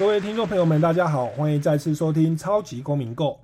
[0.00, 3.26] 各位听众朋友们，大家好，欢迎再次收听《超级公民购》。《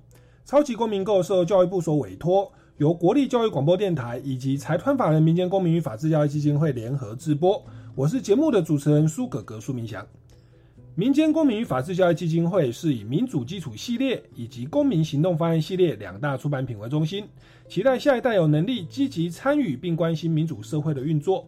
[0.43, 7.63] 超级公民购》受教育部所委托，由国立教育广播电台以及财团法人民间公民与法治教育基金会联合制播。
[7.93, 10.03] 我是节目的主持人苏格格苏明祥。
[10.95, 17.23] 民间公民与法治教育基金会是以民主基础系列以及公民行动方案系列两大出版品为中心，
[17.69, 21.47] 期待下一代有能力积极参与并关心民主社会的运作。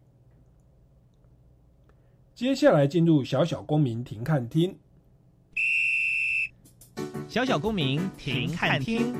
[2.33, 4.75] 接下来进入小小公民庭看厅。
[7.27, 9.13] 小小公民庭看厅，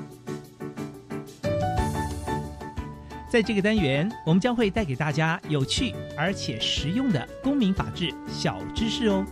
[3.30, 9.25] 在这个单元，我们将会带给大家有趣而且实用的公民法治小知识哦。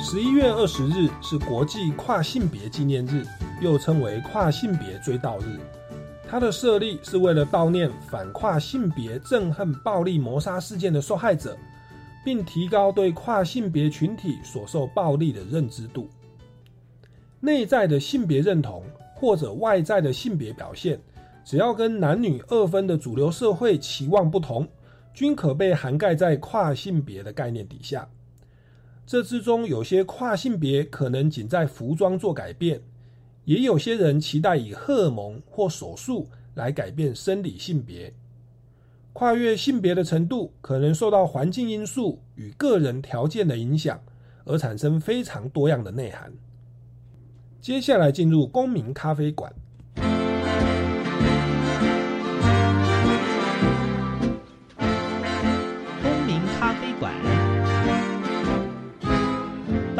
[0.00, 3.26] 十一月二十日是国际跨性别纪念日。
[3.60, 5.58] 又称为跨性别追悼日，
[6.28, 11.56] 它的设立是为了悼念反跨性别憎恨暴力谋杀事件的受害者，
[12.24, 16.08] 并提高对跨性别群体所受暴力的认知度。
[17.40, 18.82] 内在的性别认同
[19.14, 21.00] 或者外在的性别表现，
[21.44, 24.66] 只要跟男女二分的主流社会期望不同，
[25.14, 28.06] 均可被涵盖在跨性别的概念底下。
[29.06, 32.80] 这之中有些跨性别可能仅在服装做改变。
[33.46, 38.12] 也有些人期待以荷尔蒙或手术来改变生理性别，
[39.12, 44.00] 跨越性别的程度可能受到环境因素与个人条件的影响，
[44.44, 46.32] 而产生非常多样的内涵。
[47.60, 49.52] 接下来进入公民咖啡馆。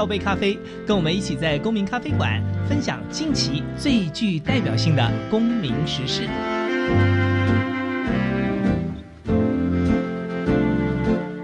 [0.07, 0.57] 倒杯咖啡，
[0.87, 6.29] 跟我们一起在公民咖啡馆分享近期最具代表性的公民时事。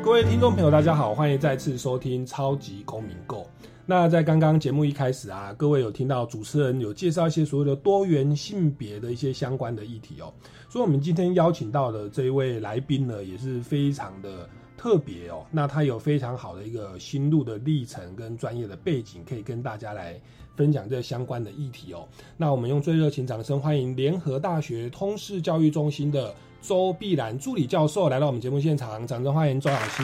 [0.00, 3.44] 各位听众朋友，大家好，欢迎再次收听超级公民购。
[3.84, 10.32] 那在刚刚节目一开始啊，各位有听到主持人有介绍一些所谓的多元性别的一些相关的议题哦，
[10.68, 14.48] 所以我们今天邀请到的这一位来宾呢，也是非常的。
[14.82, 20.20] 特别哦，那他有非常好的一个心路的历程跟专业的背景，可以跟大家来
[20.56, 22.04] 分享这相关的议题哦。
[22.36, 30.02] 那我们用最热情掌声欢迎联合大学通识教育中心的周碧兰助理教授来到我们节目现场，掌声欢迎周老师。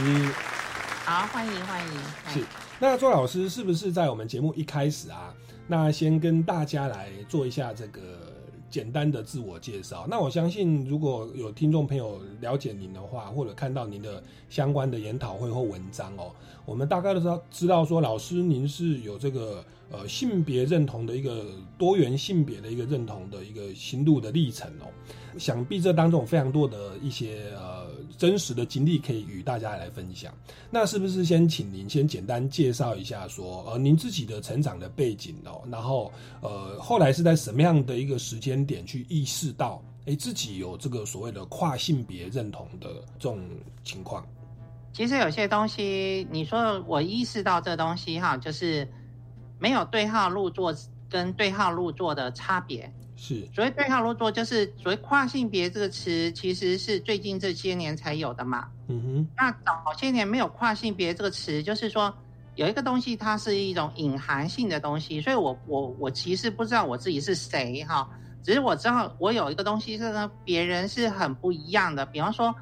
[1.04, 1.92] 好，欢迎欢迎。
[2.28, 2.44] 是，
[2.78, 5.34] 那周老师是不是在我们节目一开始啊？
[5.66, 8.38] 那先跟大家来做一下这个。
[8.70, 10.06] 简单的自我介绍。
[10.08, 16.30] 那我相信，如果有听众朋友了解您的话，或者看到您的相关的研讨会或文章哦，
[16.68, 21.46] 我们大概都知道，知道说老师您是有这个呃性别认同的一个
[21.78, 24.84] 多元性别的一个认同的一个心路的历程哦。
[25.38, 27.86] 想必这当中非常多的一些呃
[28.18, 30.30] 真实的经历可以与大家来分享。
[30.70, 36.12] 那是不是先请您先简单介绍一下，说呃您自己的成长的背景哦，然后
[36.42, 43.40] 呃后来是在什么样的一个时间点去意识到，哎自己有这个所谓的跨性别认同的这种
[43.84, 44.22] 情况？
[44.98, 48.84] 其实有些东西，你说我意识到这东西哈，就是
[49.56, 50.75] 没有对号入座
[51.08, 52.93] 跟对号入座的差别。
[53.14, 58.67] 是，所谓对号入座，就是所谓跨性别这个词，其实是最近这些年才有的嘛。
[58.88, 59.28] 嗯哼。
[59.37, 62.12] 那早些年没有跨性别这个词，就是说
[62.56, 65.20] 有一个东西，它是一种隐含性的东西。
[65.20, 68.11] 所以我我我其实不知道我自己是谁哈，
[68.43, 72.05] 只是我知道我有一个东西是跟别人是很不一样的。
[72.05, 72.52] 比方说，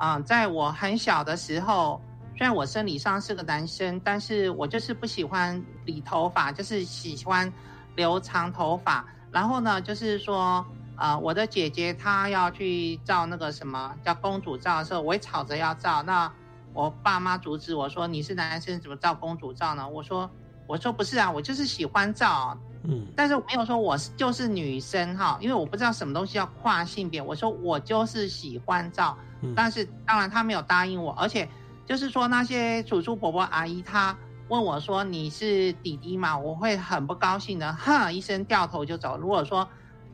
[0.00, 2.00] 啊，在我很小的时候，
[2.34, 7.52] 虽然我生理上是个男生，但是我就是不喜欢理头发，就是喜欢
[7.96, 9.06] 留长头发。
[9.30, 10.66] 然后呢，就是说，
[10.96, 16.02] 呃，我的姐姐她要去照那个什么叫公主照的时候，我也吵着要照。
[16.04, 16.32] 那
[16.72, 19.86] 我爸妈阻止我说你是男生怎么照公主照呢？
[19.86, 20.30] 我说
[20.66, 27.20] 我说不是啊，我就是喜欢照，嗯但是我没有说我是就是女生哈，因为我不知道什么东西叫跨性别。
[27.20, 31.48] 我说我就是喜欢照，嗯但是当然他没有答应我，而且
[31.84, 34.16] 就是说那些叔叔伯伯阿姨他
[34.48, 36.36] 问我说你是弟弟嘛？
[36.36, 39.18] 我会很不高兴的，哼一声掉头就走。
[39.18, 39.68] 如果说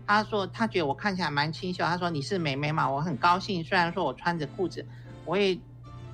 [0.07, 3.63] 他说他觉得我看起来蛮清秀，他说你是妹妹嘛，我很高兴。
[3.63, 4.85] 虽然说我穿着裤子，
[5.25, 5.61] 我会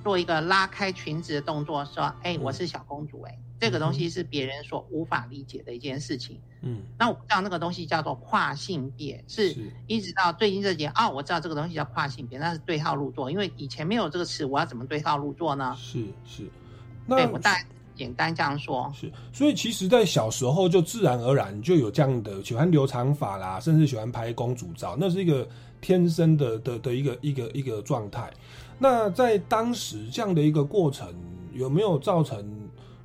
[0.03, 6.39] 做一个拉开裙子的动作，说哎、我是小公主哎、这个东西是别人所无法理解的一件事情。
[6.61, 15.75] 嗯那我不知道那个东西叫做跨性别，是是一直到最近这几年哦，我知道这个东西叫跨性别，那是对号入座，因为以前没有这个词，我要怎么对号入座呢？
[15.77, 16.43] 是是，
[17.07, 17.65] 对那我大概
[17.95, 18.89] 简单这样说。
[18.95, 25.47] 是，所以其实，在小时候就自然而然就有这样的喜欢留长发啦，甚至喜欢拍公主照，那是一个
[25.81, 28.31] 天生的的的一个一个一个状态。
[28.79, 31.13] 那在当时这样的一个过程，
[31.51, 32.43] 有没有造成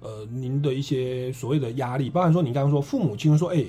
[0.09, 2.09] 呃您的一些所谓的压力？
[2.09, 3.63] 包含说，你刚刚说父母亲说，哎、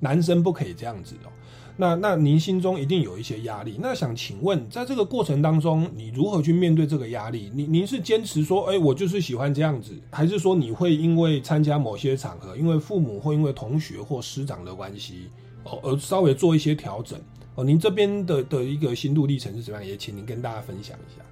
[0.00, 1.30] 男生不可以这样子哦。
[1.76, 3.78] 那那您心中一定有一些压力。
[3.80, 7.50] 那想请问，在这个过程当中，你如何去面对这个压力？
[7.54, 15.28] 您您是坚持说，哎、我就是喜欢这样子，还是说你会因为参加某些场合，因为父母或因为同学或师长的关系，
[15.64, 17.20] 哦，而稍微做一些调整？
[17.56, 19.88] 哦，您这边的的一个心路历程是怎么样？
[19.88, 21.24] 也请您跟大家分享一下。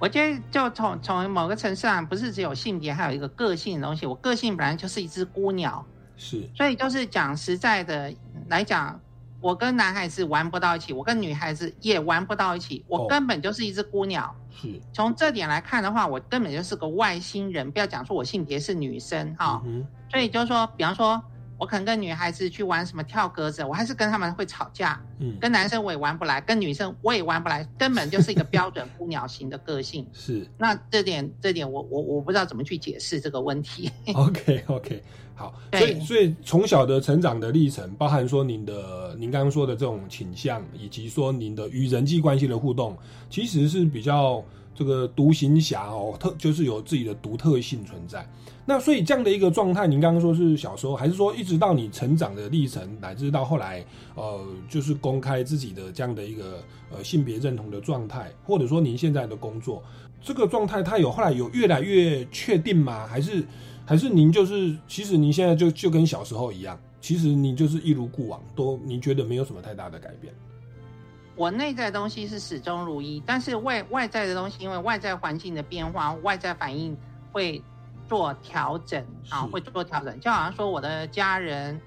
[0.00, 4.06] 我觉得就从从某个层次上，不是只有性别，还有一个个性的东西。
[4.06, 5.84] 我个性本来就是一只孤鸟，
[6.16, 8.12] 是，所以就是讲实在的
[8.48, 9.00] 来讲，
[9.40, 14.34] 我跟男孩子玩不到一起，我跟女孩子也玩不到一起，哦我根本就是一只孤鸟。
[14.50, 17.70] 是，从这点来看的话，我根本就是个外星人。
[17.70, 21.22] 不要讲说我性别是女生哈，嗯所以就是说，比方说，
[21.58, 24.98] 我可能跟女孩子去玩什么跳格子，我还是跟他们会吵架。
[25.18, 30.06] 嗯，跟男生我也玩不来，跟女生我也玩不来，根本就是一个标准孤鸟型的个性。
[30.14, 33.90] 是那这点这点我我我不知道怎么去解释这个问题。
[34.14, 35.02] OK OK，
[35.34, 42.96] 好，所以所以从小的成长的历程，包含说您的您刚刚说的这种倾向，以及说您的与人际关系的互动，
[43.28, 44.44] 其实是比较
[44.74, 48.24] 这个独行侠哦，特就是有自己的独特性存在。
[48.68, 53.82] 那所以这样的一个状态，您刚刚说是小时候，还是说一直到你成长的历程，乃至到后来，
[54.14, 59.82] 呃，就是公开自己的这样的一个呃性别认同的状态，或者说您现在的工作，
[60.20, 63.06] 这个状态，它有后来有越来越确定吗？
[63.06, 63.42] 还是
[63.86, 70.30] 还是您就是其实您现在就就跟小时候一样，其实你就是一如故往，都您觉得没有什么太大的改变？
[71.36, 76.94] 我内在的东西是始终如一，但是外外在的东西，因为外在环境的变化，外在反应
[77.32, 77.62] 会
[78.08, 80.18] 做调整啊，会做调整。
[80.20, 81.80] 就好像说我的家人，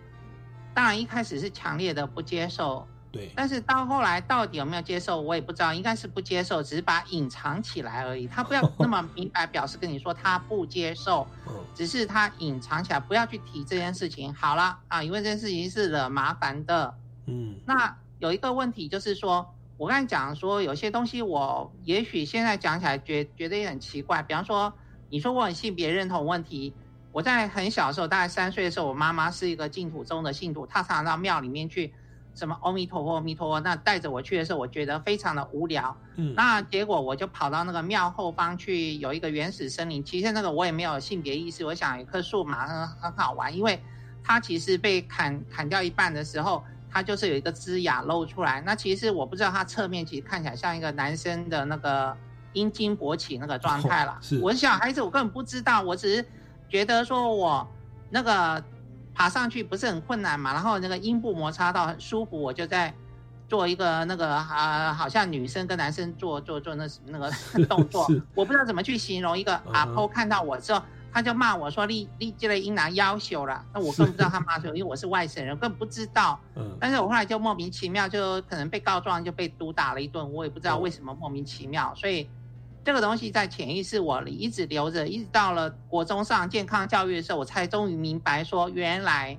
[0.74, 8.28] 当然一开始是强烈的不接受，对，但是到后来到底有没有接受，我也不知道，应该是不接受，只是把隐藏起来而已。
[8.28, 14.34] 他不要那么明白表示跟你说他不接受，嗯只是他隐藏起来，不要去提这件事情。
[14.34, 16.94] 好了啊，因为这件事情是惹麻烦的。
[17.26, 24.72] 嗯那有一个问题就是说，我刚才讲说有些东西我也许现在讲起来觉觉得也很奇怪，比方说
[25.12, 26.74] 你说我很性别认同问题，
[27.12, 31.94] 我在很小的时候，大概三岁的时候，我妈妈是一个净土宗的信徒，她常常到庙里面去。
[32.34, 33.60] 什么阿弥陀佛，阿弥陀佛。
[33.60, 35.94] 那带着我去的时候，我觉得非常的无聊。
[36.16, 40.02] 嗯，那结果我就跑到那个庙后方去，有一个原始森林。
[40.02, 43.78] 其实那个我也没有性别意识，我想有一棵树嘛很很好玩，因为
[44.24, 48.62] 它其实被砍砍掉一半的时候，它就是有一个枝芽露出来。
[48.62, 52.16] 那其实我不知道它侧面其实看起来像一个男生的那个
[52.54, 54.18] 阴茎勃起那个状态了。
[54.22, 56.26] 是我是小孩子，我根本不知道，我只是
[56.70, 57.68] 觉得说我
[58.10, 58.64] 那个
[59.14, 62.94] 爬上去不是很困难嘛，然后那个阴部摩擦到很舒服，我就在
[63.48, 67.32] 做一个那个啊，好像女生跟男生做做做那那个
[67.68, 69.38] 动作，我不知道怎么去形容。
[69.38, 70.82] 一个阿婆看到我之后，
[71.14, 76.40] 他就骂我说：“立立这个阴囊要求了。”那我更不知道他骂什么，因为我是外省人，根本不知道。
[76.56, 81.94] 嗯但是我后来就莫名其妙，就可能被告状，就被毒打了一顿，我也不知道哦为什么莫名其妙。
[81.94, 82.30] 所以
[82.84, 89.38] 这个东西在潜意识我里一直留着，一直到了国中上健康教育的时候，我才终于明白说，原来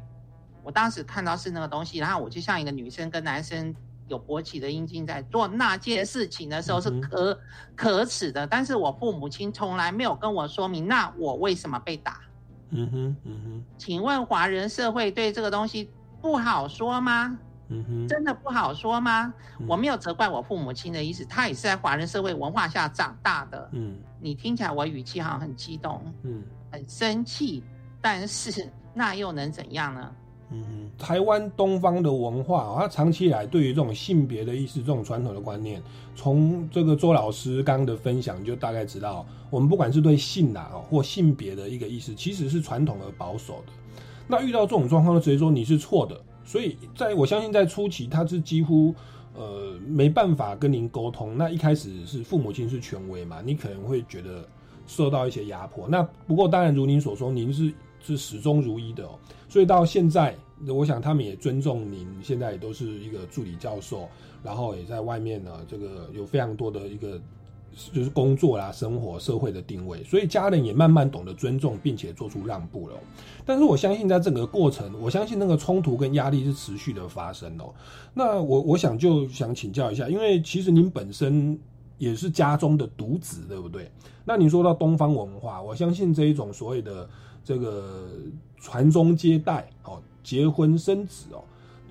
[0.62, 3.74] 我当时看到是那个东西，然后我就像一个女生跟男生
[4.08, 7.40] 有勃起的阴茎在做那件事情的时候是嗯可、
[7.74, 12.20] 可耻的，但是我父母亲从来没有跟我说明，那我为什么被打？
[12.70, 17.38] 嗯哼嗯哼请问华人社会对这个东西不好说吗？
[18.08, 19.32] 真的不好说吗？
[19.60, 23.68] 嗯我没有责怪我父母亲的意思，他也是在华人社会文化下长大的。
[23.72, 27.62] 嗯你听起来我语气好像很激动、嗯很生气，
[28.00, 30.12] 但是那又能怎样呢？
[30.54, 35.82] 嗯，台湾东方的文化啊，它长期以来对于这种性别的意识、这种传统的观念，
[36.14, 43.72] 从这个周老师刚刚的分享就大概知道，我们不管是对性啊或性别的一个意识，其实是传统而保守的。
[44.28, 46.20] 那遇到这种状况，就直接说你是错的。
[46.44, 48.94] 所以在我相信在初期，他是几乎
[49.34, 51.36] 呃没办法跟您沟通。
[51.36, 54.46] 那一开始是父母亲是权威嘛，你可能会觉得
[54.86, 55.88] 受到一些压迫。
[55.88, 59.18] 那不过当然如您所说，您是是始终如一的哦。
[59.48, 60.34] 所以到现在，
[60.66, 64.08] 我想他们也尊重您，现在也都是一个助理教授，
[64.42, 67.20] 然后也在外面呢，这个有非常多的一个
[67.92, 72.94] 就是工作啦、生活、社会的定位，所以家人也慢慢懂得尊重，并且做出让步了。
[73.44, 77.72] 但是我相信在整个过程，我相信那个冲突跟压力是持续的发生哦。
[78.14, 81.58] 那我我想就想请教一下，因为其实您本身
[81.98, 83.90] 也是家中的独子，对不对？
[84.24, 87.08] 那你说到东方文化，我相信这一种所谓的。
[87.44, 88.08] 这个
[88.60, 91.42] 传宗接代哦，结婚生子哦，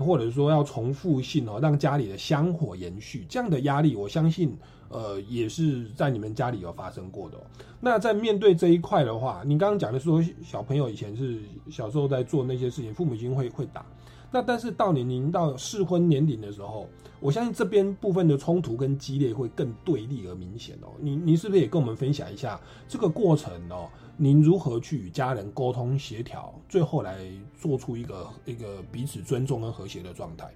[0.01, 4.57] 或者说要重复性哦，让家里的香火延续，这样的压力，我相信
[4.91, 7.37] 呃也是在你们家里有发生过的。
[7.79, 13.85] 那在面对这一块的话，你刚刚讲的说小朋友以前是小时候在做那些事情，父母亲会会打。
[14.33, 16.87] 那但是到年龄到适婚年龄的时候，
[17.19, 20.87] 我相信这边部分的冲突跟激烈会更对立而明显哦。
[20.99, 22.57] 你你是不是也跟我们分享一下
[22.87, 23.89] 这个过程哦？
[24.15, 27.25] 您如何去与家人沟通协调，最后来
[27.59, 30.49] 做出一个一个彼此尊重跟和谐的状态？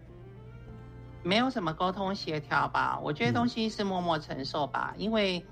[1.25, 4.93] 没有什么沟通协调吧，我觉得东西是默默承受吧。
[4.95, 5.43] 因为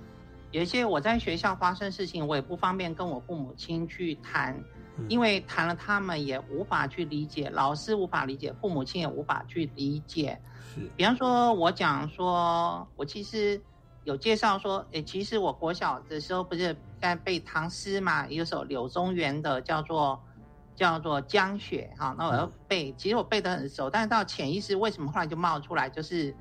[0.52, 4.64] 有一些我在学校发生事情，我也不方便跟我父母亲去谈，
[5.10, 10.40] 因为谈了他们也无法去理解，老师无法理解，父母亲也无法去理解。
[10.76, 13.60] 是，比方说我讲说，我其实。
[14.06, 20.22] 有介绍说，诶，其实我国小的时候不是在背唐诗嘛，有首柳宗元的叫做
[20.76, 26.36] 叫做江雪哈，那我要背，其实我背得很熟，但是到潜意识为什么后来就冒出来，就是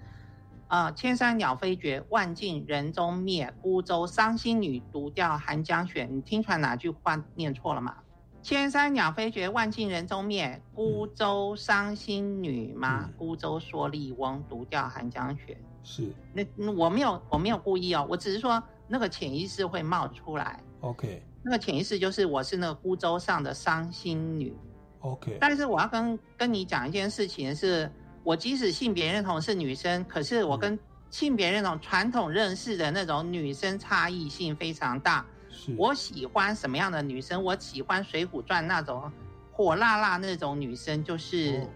[0.68, 6.08] 啊，千山鸟飞绝，万径人踪灭，孤舟伤心女，独钓寒江雪。
[6.10, 7.96] 你听出来哪句话念错了吗？
[8.42, 13.08] 千山鸟飞绝，万径人踪灭，孤舟伤心女吗？
[13.16, 15.56] 孤舟蓑笠翁，独钓寒江雪。
[15.84, 20.60] 是，那我没有，我没有故意哦，我只是说那个潜意识会冒出来。
[20.80, 24.56] OK，那个潜意识就是我是那个孤舟上的伤心女。
[25.00, 27.90] OK，但是我要跟跟你讲一件事情，是
[28.22, 30.78] 我即使性别认同是女生，可是我跟
[31.10, 35.26] 性别认同传统认识的那种女生差异性非常大。
[35.50, 37.42] 是，我喜欢什么样的女生？
[37.42, 39.10] 我喜欢《水浒传》那种
[39.50, 41.66] 火辣辣那种女生，就是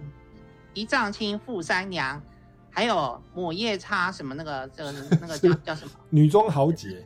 [0.73, 2.23] 一丈青扈三娘。
[2.70, 5.92] 还有抹夜叉什么那个这个 那个叫叫什么？
[6.11, 7.02] 女中豪杰，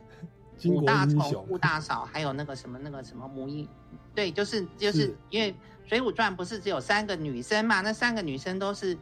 [0.65, 3.67] 五大虫、五大嫂，还有那个什么那个什么母婴，
[4.13, 5.51] 对，就是就是因为
[5.87, 7.81] 《水浒传》不是只有三个女生嘛？
[7.81, 8.97] 那三个女生都是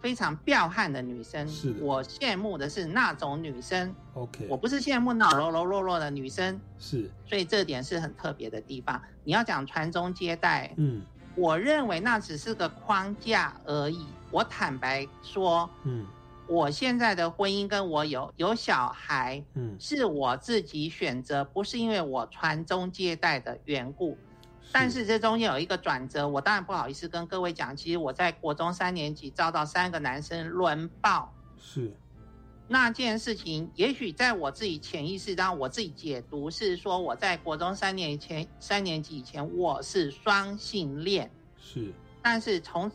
[0.00, 1.46] 非常彪悍的女生。
[1.48, 3.94] 是我羡慕的是那种女生。
[4.14, 6.60] OK，我不是羡慕那柔柔弱弱的女生。
[6.78, 9.00] 是，所以这点是很特别的地方。
[9.24, 11.02] 你要讲传宗接代，嗯，
[11.36, 14.06] 我认为那只是个框架而已。
[14.30, 16.06] 我坦白说，嗯，
[16.52, 24.18] 我现在的婚姻跟我有有小孩，嗯，是我自己选择，不是因为我传宗接代的缘故。
[24.70, 25.06] 但是。
[25.06, 31.92] 这中间有一个转折，我当然不好意思跟各位讲，其实我在国中三年级遭到三个男生轮暴，是。
[32.68, 41.92] 那件事情，也许在我自己潜意识当中，我自己解读是说，我在国中三年前三年级以前我是双性恋，是，
[42.22, 42.90] 但是从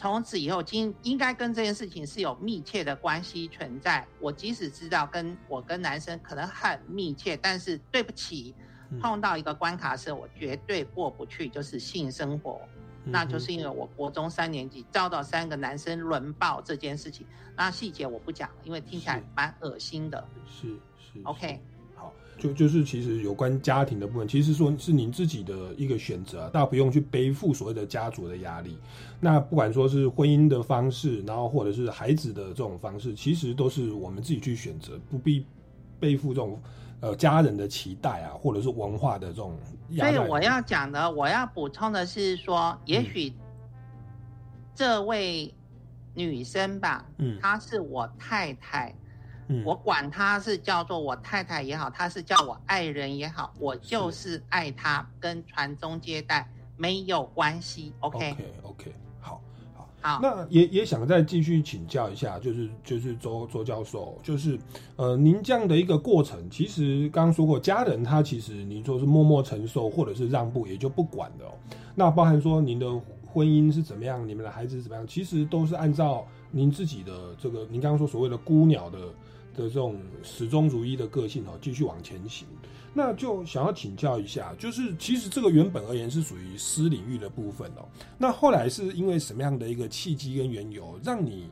[0.00, 4.02] 从此以后，今应该跟这件事情是有密切的关系存在。
[4.18, 8.54] 我即使知道跟我跟男生可能很密切，但是对不起，
[8.98, 12.62] 碰到一个关卡是我绝对过不去，就是性生活。
[13.04, 17.26] 那就是因为我国中三年级遭到三个男生轮暴这件事情。
[17.54, 20.26] 那细节我不讲了，因为听起来蛮恶心的。
[20.46, 21.62] 是是，OK。
[22.40, 28.78] 就就是其实有关家庭的部分，其实说是您自己的一个选择，大家不用去背负所谓的家族的压力。
[29.20, 35.44] 那不管说是婚姻的方式，然后或者是孩子的这种方式，其实都是我们自己去选择，不必
[36.00, 36.58] 背负这种
[37.00, 39.54] 呃家人的期待啊，或者是文化的这种
[39.90, 40.16] 压力。
[40.16, 43.32] 所以我要讲的，我要补充的是说，也许
[44.74, 45.54] 这位
[46.14, 48.94] 女生吧，嗯，她是我太太。
[49.64, 57.92] 我管他是叫做我太太也好，他是叫我爱人也好，我就是爱他，跟传宗接代没有关系。
[58.00, 59.40] OK OK OK，好，
[59.74, 60.20] 好，好。
[60.22, 64.58] 那也也想再继续请教一下，就是就是周周教授，就是
[64.96, 71.52] 呃，您这样的一个过程，其实刚刚说过，家人他其实您说是默默承受或者是让步，也就不管的哦。
[71.94, 72.86] 那包含说您的
[73.26, 78.98] 婚姻是怎么样，你们的孩子是怎么样，其实都是按照您自己的这个，您刚刚说所谓的孤鸟的
[79.54, 82.46] 的这种始终如一的个性哦，继续往前行。
[82.92, 87.86] 那就想要请教一下，就是其实这个原本而言是属于私领域的部分哦。
[88.18, 91.48] 那后来是因为什么样的一个契机跟缘由，让你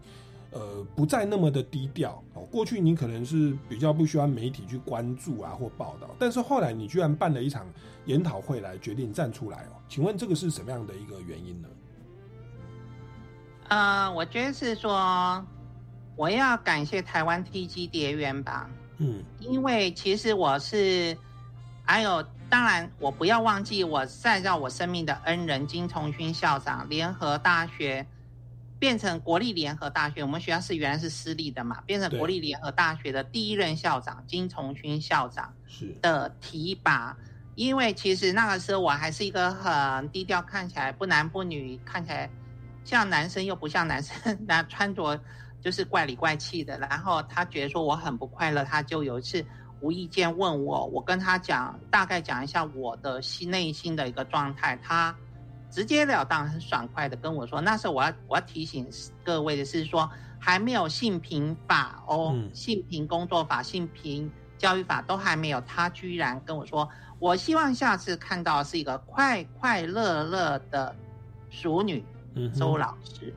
[0.50, 2.42] 呃不再那么的低调哦？
[2.50, 7.64] 过去你可能是比较不需要媒体去关注啊或报道，但是后来你居然办了一场
[8.06, 9.78] 研讨会来决定站出来哦。
[9.88, 11.68] 请问这个是什么样的一个原因呢？
[13.68, 15.46] 呃，我觉得是说
[16.18, 21.16] 我要感谢台湾 TG 蝶园吧，嗯，因为其实我是。
[21.90, 28.06] 还有，当然，我不要忘记我再让我生命的恩人金崇勋校长，联合大学
[28.78, 30.22] 变成国立联合大学。
[30.22, 37.16] 我们学校是原来是私立的嘛，变成国立联合大学的第一任校长金崇勋校长是的提拔。
[37.54, 42.28] 因为其实那个时候我还是一个很低调，看起来不男不女，看起来
[42.84, 45.18] 像男生又不像男生，那穿着
[45.60, 46.78] 就是怪里怪气的。
[46.78, 49.44] 然后他觉得说我很不快乐，他就有一次。
[49.80, 55.14] 无意间问我，我跟他讲，大概讲一下我的心内心的一个状态，他
[55.70, 58.88] 直截了当、很爽快的跟我说，那时候我要我要提醒
[59.22, 60.10] 各位的是说，
[60.40, 66.88] 还没有性平法哦，性平工作法、性平教育法都还没有，他居然跟我说，
[67.20, 70.92] 我希望下次看到是一个快快乐乐的
[71.50, 72.04] 熟女
[72.52, 73.32] 周老师，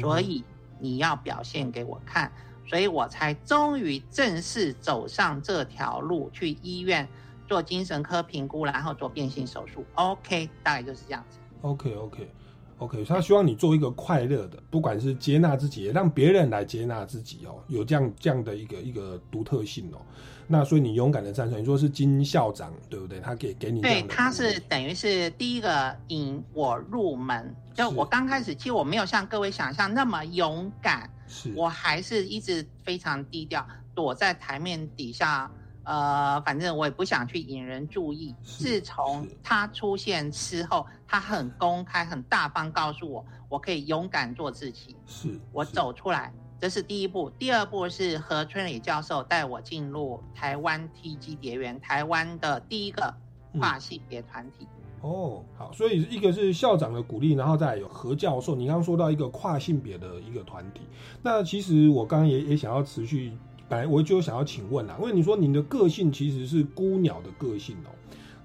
[0.00, 0.42] 所以
[0.84, 2.30] 你要表现给我看。
[2.66, 7.06] 所以我才终于正式走上这条路，去医院
[7.46, 9.84] 做精神科评估，然后做变性手术。
[9.96, 11.38] OK，大概就是这样子。
[11.60, 20.00] OK，OK，OK，他希望你做一个快乐的，不管是接纳自己，也让别人来接纳自己哦，有这样这样的一个一个独特性哦。
[20.46, 23.20] 那所以你勇敢的站出来，你说是金校长对不对？
[23.20, 27.54] 他给给你对，他是等于是第一个引我入门。
[27.74, 31.10] 就我刚开始，其实我没有像各位想象那么勇敢。
[31.26, 35.50] 是我还是一直非常低调，躲在台面底下。
[35.84, 38.34] 呃，反正我也不想去引人注意。
[38.42, 44.96] 自从他出现之后，他很公开、很大方告诉我，我可以勇敢做自己。
[45.06, 46.32] 是我走出来，
[46.64, 47.28] 这是第一步。
[47.38, 53.12] 第二步是何春礼教授带我进入台湾 TG 蝶园，台湾的第一个
[53.60, 54.66] 跨性别团体。
[55.02, 58.54] 哦，好，所以一个是校长的鼓励，然后再有何教授。
[58.54, 60.80] 你刚刚说到一个跨性别的一个团体，
[61.20, 63.34] 那其实我刚刚也也想要持续，
[63.68, 67.92] 本来我就想要请问啦，因为你说您的个性其实是孤鸟的个性哦，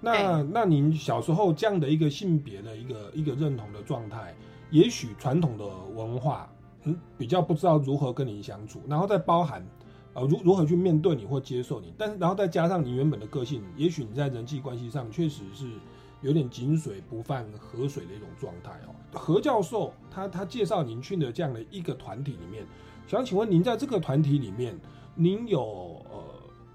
[0.02, 4.36] 那那您小时候这样的一个性别的一个一个认同的状态，
[4.72, 5.64] 也许传统的
[5.96, 6.59] 文化嗯
[7.18, 9.66] 比较不知道如何跟您相处，然后再包含
[10.14, 15.68] 呃如如何去面对你或接受你，但是然后再加上你原本的个性，也许你在人际关系上确实是。
[16.22, 18.92] 有点井水不犯河水的一种状态哦。
[19.14, 22.66] 何教授他他介绍您去的这样的一个团体里面，
[23.08, 24.78] 想请问您在这个团体里面，
[25.16, 25.89] 您有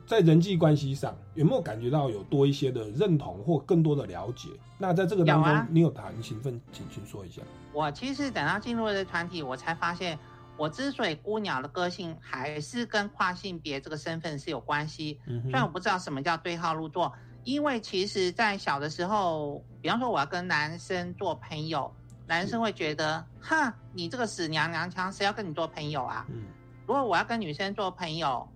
[0.07, 4.49] 在人际关系上有没有感觉到有多一些的认同或更多的了解？
[4.79, 7.43] 那在这个当中，你有谈兴奋，请请说一下。
[7.73, 10.19] 我其实等到进入了团体，我才发现，
[10.57, 15.19] 我之所以孤鸟的个性还是跟跨性别这个身份是有关系。
[15.43, 17.13] 虽然我不知道什么叫对号入座。
[17.45, 21.95] 因为其实，在小的时候，比方说我要跟男生做朋友，
[22.27, 26.25] 男生会觉得，哼，你这个死娘娘腔，谁要跟你做朋友啊？
[26.31, 26.43] 嗯。
[26.87, 28.49] 如果我要跟女生做朋友，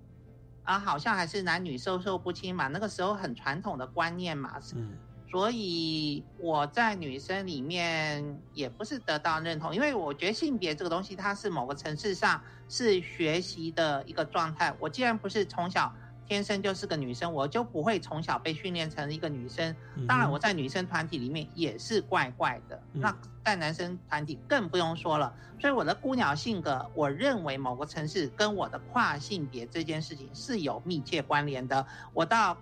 [0.69, 4.61] 啊，好像还是男女授受不亲嘛，那个时候很传统的观念嘛。
[4.75, 4.97] 嗯。
[5.31, 14.75] 所以我在女生里面也不是得到认同，因为我觉得性别这个东西，它是某个层次上是学习的一个状态。
[14.79, 15.91] 我既然不是从小。
[16.29, 19.75] 天生就是个女生，我就不会从小被训练成一个女生。
[20.07, 22.79] 当然，我在女生团体里面也是怪怪的。
[22.93, 25.35] 那在男生团体更不用说了。
[25.59, 31.85] 所以我的孤鸟性格，我认为某个城市跟我的跨性别这件事情是有密切关联的。
[32.13, 32.57] 我到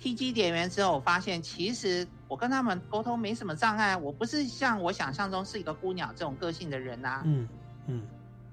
[0.00, 3.96] TG 点员之后，我发现其实我跟他们沟通没什么障碍。
[3.96, 7.22] 我不是像我想象中是一个孤鸟这种个性的人啊。
[7.24, 7.48] 嗯
[7.86, 8.02] 嗯，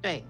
[0.01, 0.23] 对。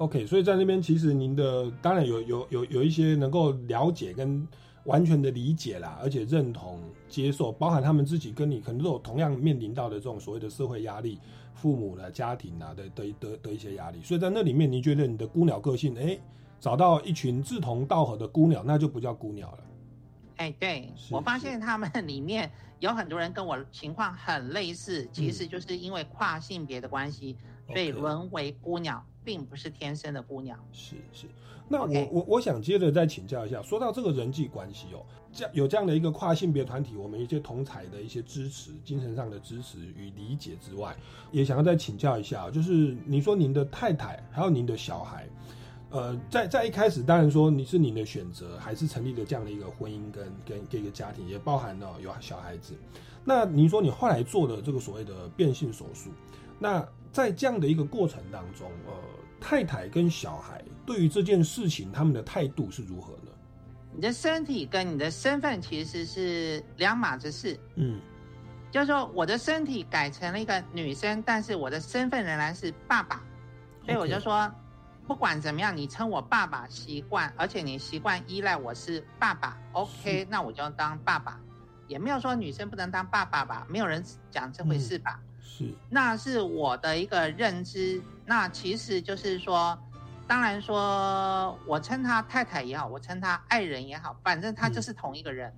[0.00, 4.48] OK，所以在那边其实您的当然有有有有一些能够了解跟
[4.84, 11.20] 完全的理解啦，而且认同接受，包含他们自己跟你可能都有同样面临到的这种所谓的社会压力、
[11.52, 14.02] 父母的家庭啊的的的的一些压力。
[14.02, 16.18] 所以在那里面，你觉得你的孤鸟个性，哎，
[16.58, 19.58] 找到一群志同道合的孤鸟，那就不叫孤鸟了。
[20.36, 27.36] 哎，对我发现他们里面有很多人跟我情况很类似，其实就是因为跨性别的关系，
[27.68, 29.04] 所以沦为孤鸟。
[29.24, 31.26] 并不是天生的姑娘，是是。
[31.68, 40.96] 那我我我想接着再请教一下，说到这个人际关系哦，这样有这样的一个跨性别团体，我们一些同才的一些支持、精神上的支持与理解之外，
[41.30, 45.28] 也想要再请教一下，就是您说您的太太还有您的小孩，
[45.90, 52.74] 呃，在在一开始，当然说你是您的选择，还是成立了这样的一个婚姻跟跟跟一个家庭，也包含了有小孩子。
[53.24, 56.10] 那您说你后来做的这个所谓的变性手术，
[56.58, 58.92] 那在这样的一个过程当中，呃，
[59.40, 63.30] 太太跟小孩对于这件事情他们的态度是如何呢？
[63.92, 67.58] 你的身体跟你的身份其实是两码子事。
[67.74, 68.00] 嗯，
[68.70, 73.20] 就是说我的身体改成了一个女生，但是我的身份仍然是爸爸，
[73.84, 74.48] 所以我就说，
[75.08, 81.40] 不管怎么样，你称我爸爸习惯，而且你习惯依赖我是爸爸，OK，那我就当爸爸，
[81.88, 85.20] 也没有说女生不能当爸爸吧，没有人讲这回事吧？
[85.60, 89.78] 是，那是我的一个认知，那其实就是说。
[90.26, 95.52] 当然说，我称他太太也好，我称他爱人也好，反正他就是同一个人。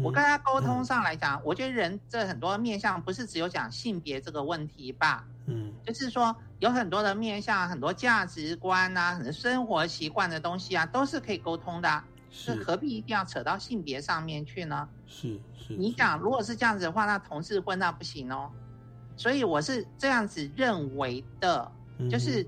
[0.00, 5.24] 我跟他沟通上来讲，我觉得人这很多面相不是只有讲性别这个问题吧？
[5.46, 12.04] 嗯，就是说有很多的面相，很多价值观啊，很多生活习惯的东西啊，都是可以沟通的。
[12.30, 14.88] 是何必一定要扯到性别上面去呢？
[15.08, 15.74] 是是。
[15.74, 18.48] 你讲如果是这样子的话，那同志婚那不行哦。
[19.16, 21.70] 所以我是这样子认为的，
[22.10, 22.46] 就是。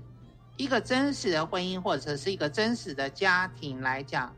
[0.59, 4.35] 一个真实的婚姻或者是一个真实的家庭来讲，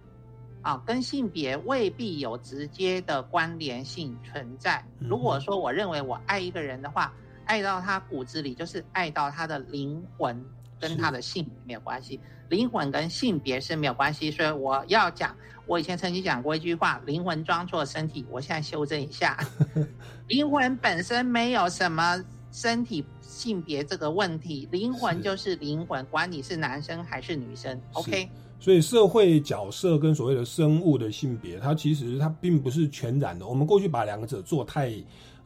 [0.61, 4.83] 啊，跟性别未必有直接的关联性存在。
[4.99, 7.13] 如果说我认为我爱一个人的话，
[7.45, 10.43] 爱到他骨子里，就是爱到他的灵魂，
[10.79, 12.19] 跟他的性别没有关系。
[12.49, 18.25] 灵魂跟性别是没有关系，所以我要讲，我以前曾经讲过一句话：灵魂装作身体。
[18.29, 19.37] 我现在修正一下，
[20.27, 23.05] 灵魂本身没有什么身体。
[23.21, 28.27] 性别这个问题，灵魂就是灵魂，管你是男生还是女生，OK。
[28.59, 33.47] 所以社会角色跟所谓的生物的性别，它其实它并不是全然的。
[33.47, 34.91] 我们过去把两者做太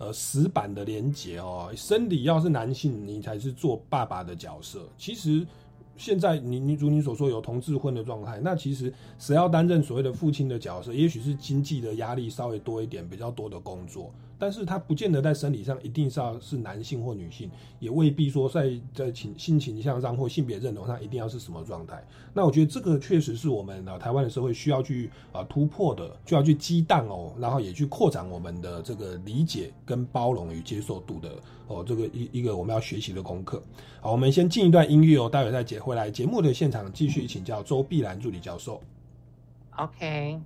[0.03, 4.81] 呃死板的连结哦，生理要是男性，你才是做爸爸的角色。
[4.97, 5.45] 其实
[5.95, 14.11] 现在你你如你所说有同志婚的状态，那其实谁要担任所谓的父亲的角色，也许是经济的压力稍微多一点，比较多的工作。
[14.43, 22.05] 但是他不见得在生理上一定是要是男性或女性，也未必说在在情性倾向上或性别认同上一定要是什么状态。
[22.33, 31.31] 那我觉得这个确实是我们啊台湾的社会需要去啊突破的，就要去激荡哦，然后也去扩展我们的这个理解跟包容与接受度的
[31.67, 33.63] 哦，这个一一个我们要学习的功课。
[34.01, 38.81] 好，我们先进一段音乐哦，待会再接回来节目的现场继续请教周碧兰助理教授。
[39.77, 40.37] OK。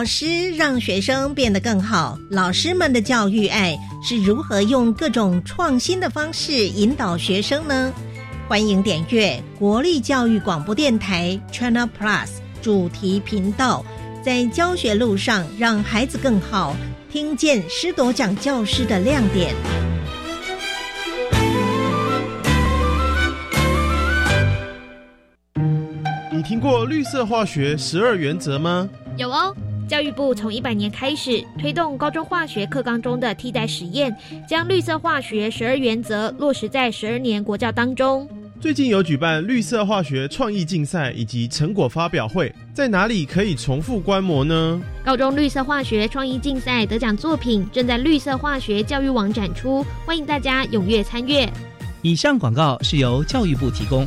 [0.00, 7.92] 老师让学生变得更好，老师们的教育爱是如何用各种创新的方式引导学生呢？
[8.48, 12.30] 欢迎点阅国立教育广播电台 China Plus
[12.62, 13.84] 主题频道，
[14.24, 16.74] 在教学路上让孩子更好，
[17.12, 19.54] 听见师铎奖教师的亮点。
[26.32, 28.88] 你听过绿色化学十二原则吗？
[29.18, 29.54] 有哦，
[29.90, 34.16] 教育部从一百年开始推动高中化学课纲中的替代实验，
[34.48, 38.28] 将绿色化学十二原则落实在十二年国教当中。
[38.60, 44.80] 最近有举办绿色化学创意竞赛以及成果发表会，在哪里可以重复观摩呢？
[45.04, 51.52] 高中绿色化学创意竞赛得奖作品正在绿色化学教育网展出，欢迎大家踊跃参阅。
[52.02, 54.06] 以上广告是由教育部提供。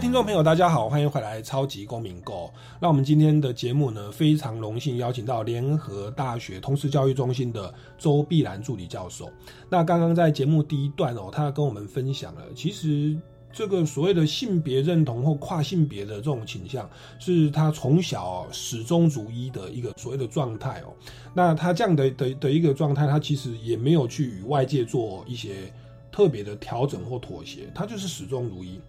[0.00, 2.46] 位听众朋友，大家好，欢迎回来《超级公民购》。
[2.80, 9.30] 那我们今天的节目呢，非常荣幸邀请到联合大学通识教育中心的周碧兰助理教授。
[9.68, 13.14] 那刚刚在节目第一段哦，他跟我们分享了，其实
[13.52, 20.94] 这个所谓的性别认同或跨性别的这种倾向，是他从小始终如一的一个所谓的状态哦。
[21.34, 25.70] 那他这样的的的一个状态，他其实也没有去与外界做一些
[26.12, 28.80] 特别的调整或妥协，他就是始终如一。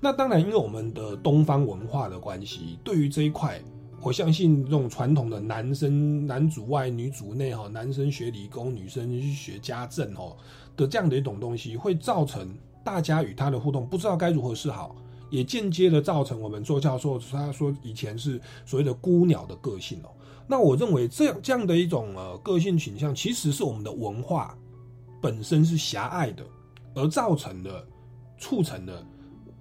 [0.00, 3.60] 那当然，因为我们的东方文化的关系，对于这一块，
[4.00, 10.36] 我相信这种传统的男生男主外女主内哈，男生学理工，女生学家政哦
[10.76, 14.94] 的这样的一种东西，会造成大家与他的互动不知道该如何是好，
[15.30, 20.10] 也间接的造成我们做教授他说以前是所谓的孤鸟的个性哦。
[20.46, 24.56] 那我认为这样这样的一种呃个性倾向，其实是我们的文化
[25.20, 26.42] 本身是狭隘的，
[26.98, 27.86] 而造成的
[28.38, 29.06] 促成的。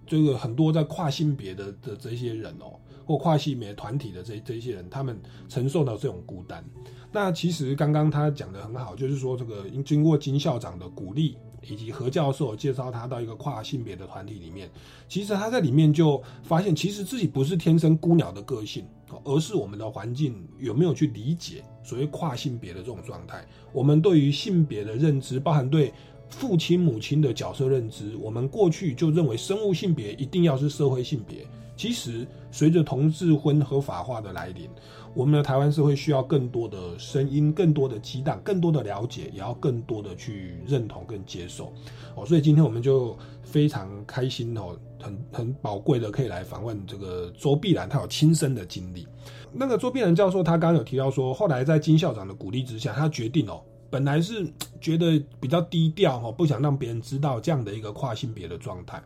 [0.10, 6.64] 这个很多在跨性别的的这些人哦，或跨性别团体的这这些人，他们承受到这种孤单。
[7.12, 14.70] 那其实刚刚他讲的很好，就是说这个经过金校长的鼓励，以及何教授介绍他到一个跨性别的团体里面，
[15.10, 18.86] 其实他在里面就发现，其实自己不是天生孤鸟的个性，
[19.26, 23.46] 而是我们的环境有没有去理解所谓跨性别的这种状态。
[23.74, 25.92] 我们对于性别的认知，包含对。
[26.30, 31.46] 父亲、母亲的角色认知，我们过去就认为生物性别一定要是社会性别。
[31.76, 34.68] 其实，随着同志婚合法化的来临，
[35.14, 41.72] 我们的台湾社会需要更多的声音、更多的激荡、更多的了解，也要更多的去认同跟接受。
[42.16, 49.08] 哦，所以今天我们就非常开心哦，很很宝贵的可以来访问这个周碧然，他有亲身的经历。
[49.54, 53.62] 那个周碧然教授，他刚刚有提到说，后来在金校长的鼓励之下，他决定哦。
[53.90, 54.46] 本来是
[54.80, 59.02] 觉得比较低调哈，不想让别人知道这样的一个跨性别的状态，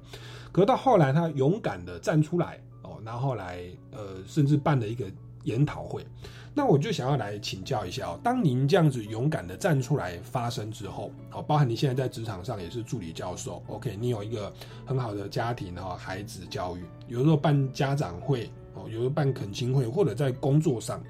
[0.51, 5.05] 可到后来他勇敢的站出来哦，然后来呃，甚至办了一个
[5.43, 6.05] 研讨会。
[6.53, 14.51] 那我就想要来请教一下哦，当您这样子勇敢的站出来发声之后，哦，包含你现在在职场上也是助理教授，OK，你有一个
[14.85, 21.01] 很好的家庭哈，孩子教育，有时候办家长会哦，有时候办恳亲会，或者在工作上。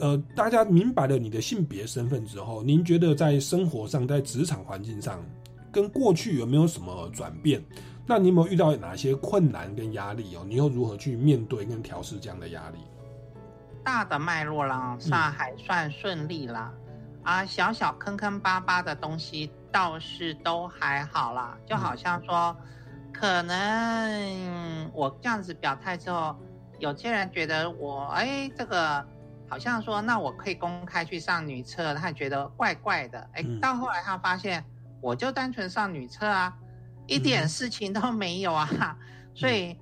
[0.00, 5.22] 呃，大家明白了你的性别身份之后，您觉得在生活上、在职场环境上，
[5.70, 7.62] 跟过去有没有什么转变？
[8.06, 10.44] 那你有没有遇到哪些困难跟压力哦？
[10.48, 12.78] 你又如何去面对跟调试这样的压力？
[13.84, 16.72] 大的脉络啦，上还算顺利啦，
[17.22, 21.58] 啊，小小坑坑巴巴的东西倒是都还好啦。
[21.66, 22.56] 就好像说，
[23.12, 26.34] 可能我这样子表态之后，
[26.78, 29.04] 有些人觉得我哎这个。
[29.50, 33.18] 好像说那我可以公开去上女厕，他觉得怪怪的。
[33.32, 34.64] 哎，嗯到后来他发现，
[35.02, 36.56] 我就单纯上女厕啊，
[37.08, 38.96] 一点事情都没有啊。
[39.34, 39.76] 所以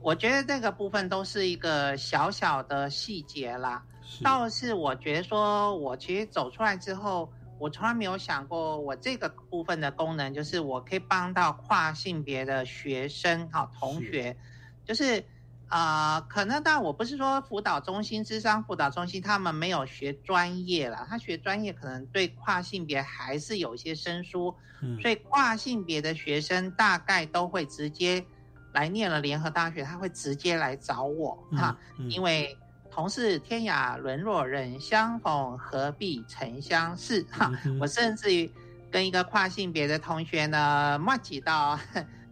[0.00, 3.80] 我觉得这个部分都是一个小小的细节啦。
[4.24, 14.36] 倒是我觉得说，我其实走出来之后，我从来没有想过，我这个部分的功能就是我可以帮到跨性别的学生哈同学，
[14.84, 15.24] 就是
[15.68, 28.24] 啊、呃可能但我不是说辅导中心、智商辅导中心他们没有学专业啦，他学专业可能对跨性别还是有一些生疏，嗯所以跨性别的学生大概都会直接
[28.72, 31.76] 来念了联合大学，他会直接来找我哈。
[31.98, 32.56] 嗯因为
[32.90, 37.50] 同是天涯沦落人，相逢何必曾相识哈。
[37.64, 38.50] 嗯我甚至于
[38.90, 41.78] 跟一个跨性别的同学呢，默契到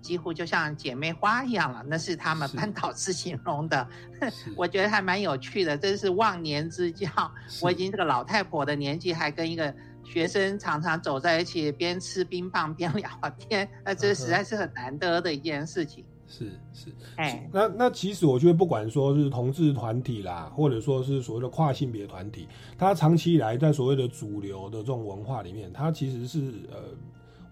[0.05, 3.88] 几乎就像姐妹花一样了，那是他们班导师形容的，
[4.55, 7.09] 我觉得还蛮有趣的，真是忘年之交。
[7.62, 16.05] 我已经这个老太婆的年纪，还跟一个学生常常走在一起，边吃冰棒边聊天，那这实在是很难得的一件事情。
[16.27, 26.40] 是是，哎，那那其实我觉得，不管说是同志团体啦，或者说是所谓的跨性别团体，它长期以来在所谓的主流的这种文化里面，它其实是
[26.71, 26.79] 呃，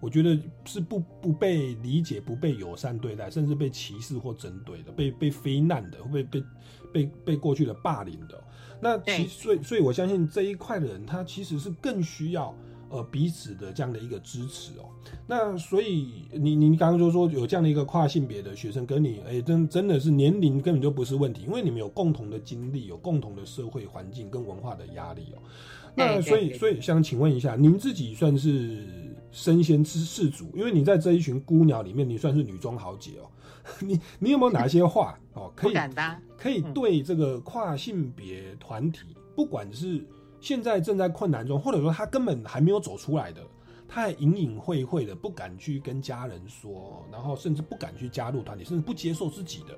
[0.03, 6.45] 我觉得是不不被理解、不被友善对待，甚至被歧视或针对的，被被非难的，会被被
[6.91, 8.43] 被被过去的霸凌的。
[8.81, 12.53] 那其所以所以我相信这一块的人，他其实是更需要。
[12.89, 14.85] 呃，彼此的这样的一个支持哦，
[15.25, 25.41] 那所以你你刚刚就说有这样的一个跨性别的学生跟你，哎，真真的是年龄根本就不是问题，因为你们有共同的经历，有共同的社会环境跟文化的压力哦。
[25.95, 28.85] 那所以所以想请问一下，您自己算是
[29.33, 33.27] 身先之士卒，因为你在这一群孤鸟里面，你算是女中豪杰哦。
[33.79, 35.73] 你你有没有哪些话哦， 可以。
[36.37, 38.99] 可以对这个跨性别团体，
[39.35, 40.05] 不管是
[40.41, 43.41] 现在正在困难中，或者说他根本还没有走出来的，
[43.87, 49.75] 他还隐隐晦晦的不敢去跟家人说，然后甚至不敢去加入团体，甚至不接受自己的，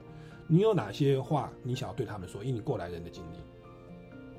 [0.47, 2.43] 你有哪些话你想要对他们说？
[2.43, 3.37] 以你过来人的经历，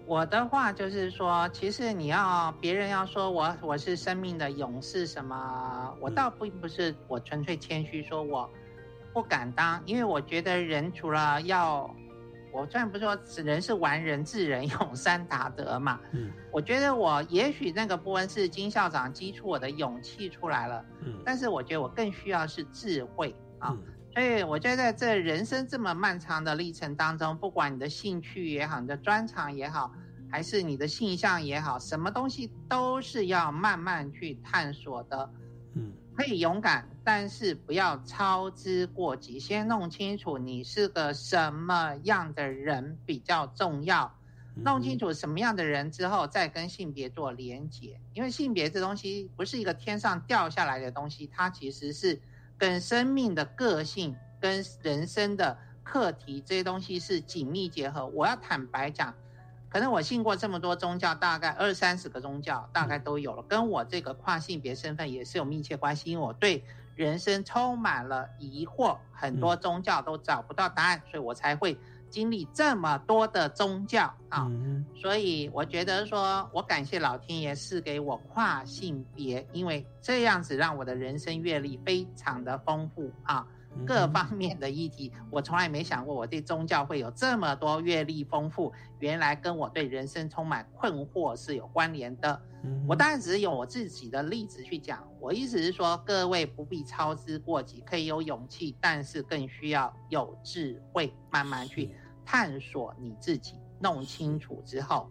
[0.07, 8.49] 我的话就是说，其实你要别人要说我我是生命的勇士什么，我倒并不是我纯粹谦虚说我
[9.13, 11.93] 不敢当，因为我觉得人除了要，
[12.53, 16.31] 我虽然不是说人是完人治人勇三达德嘛，嗯。
[16.53, 21.21] 我觉得我也许那个部分是金校长激出我的勇气出来了，嗯。
[21.25, 23.71] 但是我觉得我更需要是智慧啊。
[23.71, 23.83] 嗯
[24.15, 29.93] 所以我觉得在这人生这么漫长的历程当中，不管你的兴趣也好，你的专长也好，
[30.31, 35.31] 还是你的性向也好，什么东西都是要慢慢去探索的。
[35.75, 39.39] 嗯可以勇敢，但是不要操之过急。
[39.39, 44.11] 先弄清楚你是个什么样的人比较重要。
[44.57, 48.01] 嗯弄清楚什么样的人之后，再跟性别做连结。
[48.15, 52.19] 因为性别这东西不是一个天上掉下来的东西，它其实是
[52.59, 58.07] 跟生命的个性、跟人生的课题这些东西是紧密结合。
[58.07, 59.15] 我要坦白讲，
[59.69, 66.11] 可能我信过这么多宗教，大概二三十个宗教，大概都有了，跟我这个跨性别身份也是有密切关系。
[66.11, 66.65] 因为我对
[66.95, 71.79] 人生充满了疑惑，很多宗教都找不到答案，所以我才会
[72.17, 74.47] 经历这么多的宗教啊。
[74.49, 92.41] 嗯所以我觉得说，我感谢老天爷赐给我跨性别，因为这样子让我的人生阅历非常的丰富啊，嗯各方面的议题，我从来没想过我对宗教会有这么多阅历丰富，原来跟我对人生充满困惑是有关联的。
[92.65, 101.95] 嗯我当然只是用我自己的例子去讲，我意思是说，各位不必操之过急，可以有勇气，但是更需要有智慧，慢慢去
[102.27, 105.09] 探索你自己，弄清楚之后，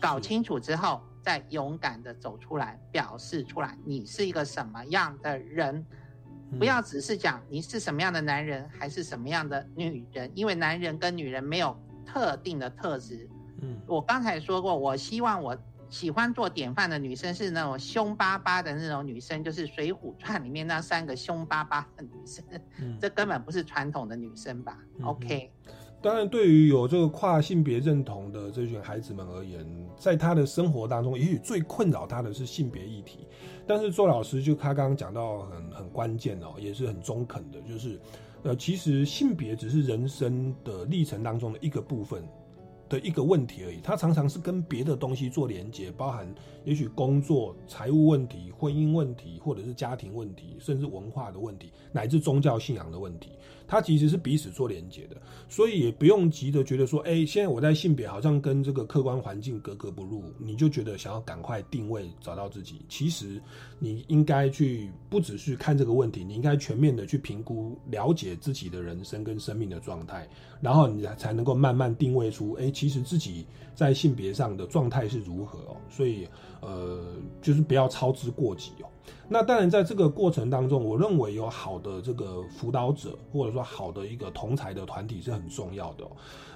[0.00, 5.86] 搞清楚之后，再勇敢的走出来，表示出来你是一个什么样的人。
[6.50, 6.58] 嗯。
[6.58, 13.28] 不要只是讲你是什么样的男人，还是什么样的女人，因为男人跟女人没有特定的特质。
[13.60, 13.78] 嗯。
[13.86, 15.56] 我刚才说过，我希望我
[15.90, 22.44] 喜欢做典范的女生是那种凶巴巴的那种女生，就是《水浒传》里面那三个凶巴巴的女生，
[22.80, 22.98] 嗯。
[23.00, 25.52] 这根本不是传统的女生吧、嗯 o k
[26.04, 33.20] 当然，对于有这个跨性别认同的这群孩子们而言，在他的生活当中，也许最困扰他的是性别议题。
[33.66, 37.98] 但是周老师就他刚刚讲到很很关键哦，也是很中肯的，就是
[38.42, 42.22] 呃，其实性别只是人生的历程当中的一个部分
[42.86, 46.30] 的一个问题而已，它常常是跟别的东西做连接，包含
[46.66, 53.30] 也许工作、财务问题、婚姻问题，或者是家庭问题，甚至文化的问题，乃至宗教信仰的问题。
[53.66, 55.16] 它其实是彼此做连接的，
[55.48, 62.82] 所以也不用急着觉得说，哎，现在我在性别好像跟这个客观环境格格不入，你就觉得想要赶快定位找到自己。
[62.88, 63.40] 其实
[63.78, 70.28] 你应该去不只是看这个问题，你应该全面的去评估、了解自己的人生跟生命的状态，
[70.60, 75.76] 然后你才能够慢慢定位出，哎，其实自己在性别上的状态是如何哦。
[75.88, 76.28] 所以，
[76.60, 77.02] 呃，
[77.40, 78.86] 就是不要操之过急哦。
[79.28, 86.04] 那当然，在这个过程当中，我认为有好的这个辅导者，或者说好的一个同才的团体是很重要的。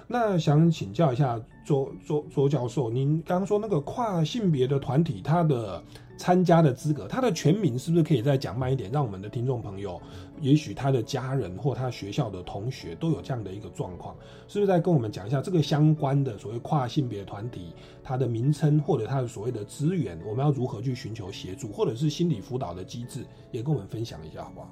[0.07, 5.83] 那想请教一下周周周教授，您刚刚说那个跨性别的团体，他的
[6.17, 10.01] 参加的资格，他的全名是不是可以再讲慢一点，让我们的听众朋友，
[10.41, 14.17] 也许他的家人或他学校的同学都有这样的一个状况，
[14.47, 24.71] 是不是在跟我们讲一下这个相关的所谓跨性别团体，它的名称或者它的所谓的资源，我们要如何去寻求协助，或者是心理辅导的机制，也跟我们分享一下，好不好？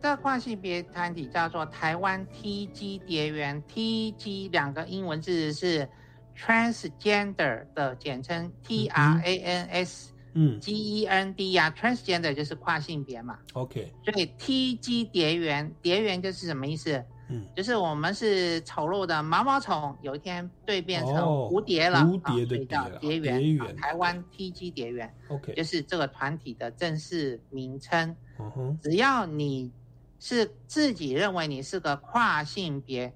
[0.00, 5.88] 这跨性别团体叫做台湾 TG 蝶园，TG 两个英文字是
[6.36, 17.04] transgender 的简称，T R A N S，嗯，G E N D 呀，transgender 就是跨性别嘛，OK，所以 TG 蝶园，蝶园就是什么意思？
[17.28, 28.16] 嗯，就是我们是丑陋的毛毛虫，有一天蜕变成哦蝴蝶了，蝴蝶的蝶蝶园，蝶园啊台湾 TG 蝶园 OK，就是这个团体的正式名称。
[28.38, 29.72] 嗯哼，只要你
[30.18, 33.14] 是自己认为你是个跨性别，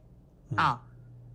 [0.50, 0.56] 嗯。
[0.56, 0.82] 啊，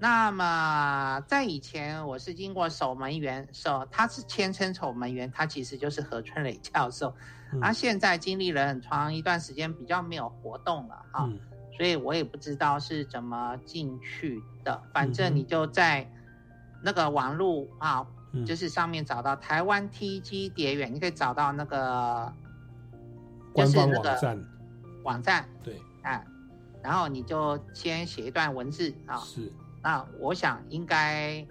[0.02, 7.14] 那么在以前我是经过守门员，守他是谦称守门员，他其实就是何春磊教授，
[7.54, 7.62] 嗯。
[7.62, 11.40] 他现在经历了很长一段时间比较没有活动了哈，嗯。
[11.78, 16.12] 所以我也不知道是怎么进去的，反嗯正你就在
[16.82, 18.44] 那个网络啊，嗯。
[18.44, 22.34] 就是上面找到台湾 TG 蝶园，你可以找到那个
[23.54, 24.46] 官方就是那个网站，
[25.04, 25.48] 网站。
[25.64, 26.24] 对，啊，
[26.82, 29.54] 然后你就先写一段文字啊，是，
[29.84, 31.46] 那我想应该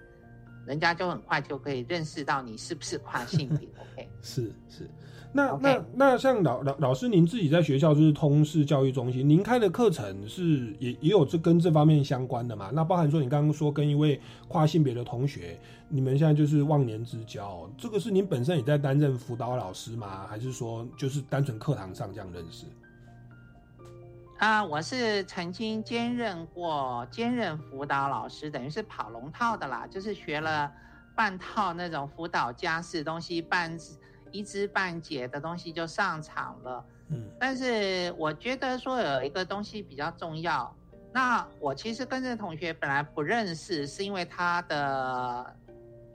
[0.65, 4.09] 人家就很快就可以认识到你是不是跨性别，OK？
[4.21, 4.89] 是是。
[5.33, 12.69] 那那那像老老老师，您自己在学校就是通识教育中心，您开的课程是也也有这跟这方面相关的嘛？
[12.73, 14.19] 那包含说你刚刚说跟一位
[14.49, 15.57] 跨性别的同学，
[15.87, 20.27] 你们现在就是忘年之交，这个是您本身也在担任辅导老师吗？
[20.27, 22.65] 还是说就是单纯课堂上这样认识？
[24.41, 30.71] 啊，我是曾经兼任过兼任辅导老师，等于是跑龙套的啦，就是学了
[31.15, 33.77] 半套那种辅导家事东西，半
[34.31, 36.83] 一知半解的东西就上场了。
[37.09, 40.75] 嗯但是我觉得说有一个东西比较重要，
[41.13, 45.55] 那我其实跟这个同学本来不认识，是因为他的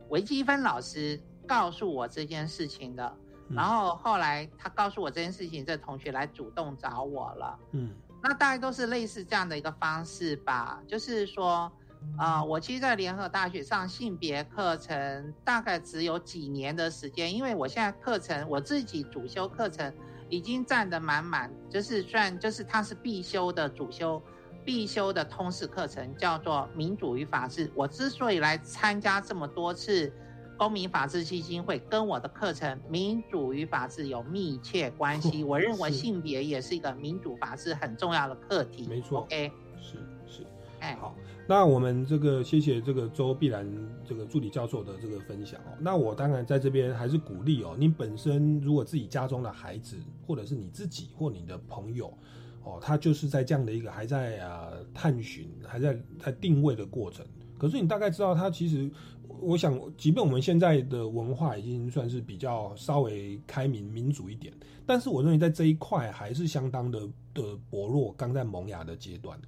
[0.08, 3.16] 微积分老师告诉我这件事情的，
[3.50, 7.58] 嗯然后后来他告诉我这件事情，这同学来主动找我了。
[7.70, 11.70] 嗯那大概都是类似这样的一个方式吧，就是说，
[12.16, 19.92] 啊、我其实，在联合大学上性别课程大概只有几年的时间，因为我现在课程我自己主修课程
[20.28, 24.22] 已经占得满满，就是算就是它是必修的主修。
[24.64, 27.70] 必修的通识课程叫做民主与法治。
[27.72, 30.12] 我之所以来参加这么多次
[30.56, 35.42] 公民法治基金会，跟我的课程民主与法治有密切关系。
[35.44, 38.86] 我认为性别也是一个民主法治很重要的课题。
[38.88, 40.46] 没错 OK，是是。
[40.80, 41.14] 哎，好，
[41.46, 43.66] 那我们这个谢谢这个周碧兰
[44.04, 45.76] 这个助理教授的这个分享哦。
[45.78, 49.96] 那我当然在这边还是鼓励哦，你本身如果自己家中的孩子，
[50.26, 52.12] 或者是你自己或你的朋友。
[52.64, 57.24] 哦，他就是在这样的一个还在啊探寻、还在在定位的过程。
[57.56, 58.90] 可是你大概知道，他其实，
[59.40, 64.52] 我想，即便我们现在的文化已经算是比较稍微开明、民主一点，
[64.84, 67.00] 但是我认为在这一块还是相当的
[67.34, 69.38] 的薄弱，刚在萌芽的阶段。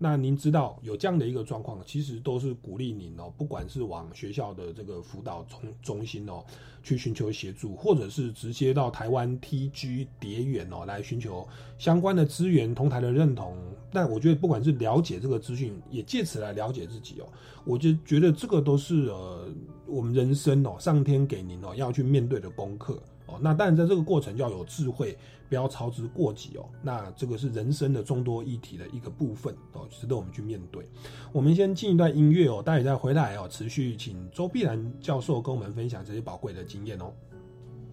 [0.00, 6.44] 那您知道有这样的一个状况，其实都是鼓励您哦，不管是往学校的这个辅导中中心哦
[6.84, 11.44] 去寻求协助，或者是直接到台湾 TG 蝶远哦来寻求
[11.78, 13.56] 相关的资源、同台的认同。
[13.92, 17.26] 但我觉得不管是了解这个资讯，也借此来了解自己哦，
[17.64, 19.48] 我就觉得这个都是呃
[19.84, 23.36] 我们人生哦上天给您哦要去面对的功课哦。
[23.40, 25.18] 那当然在这个过程要有智慧。
[25.48, 30.84] 不要操之过急哦，那这个是人生的众多议题的一个部分哦，值得我们去面对。
[31.32, 37.12] 我们先进一段音乐哦，待会再回来哦，持续请周碧然教授跟我们分享这些宝贵的经验哦。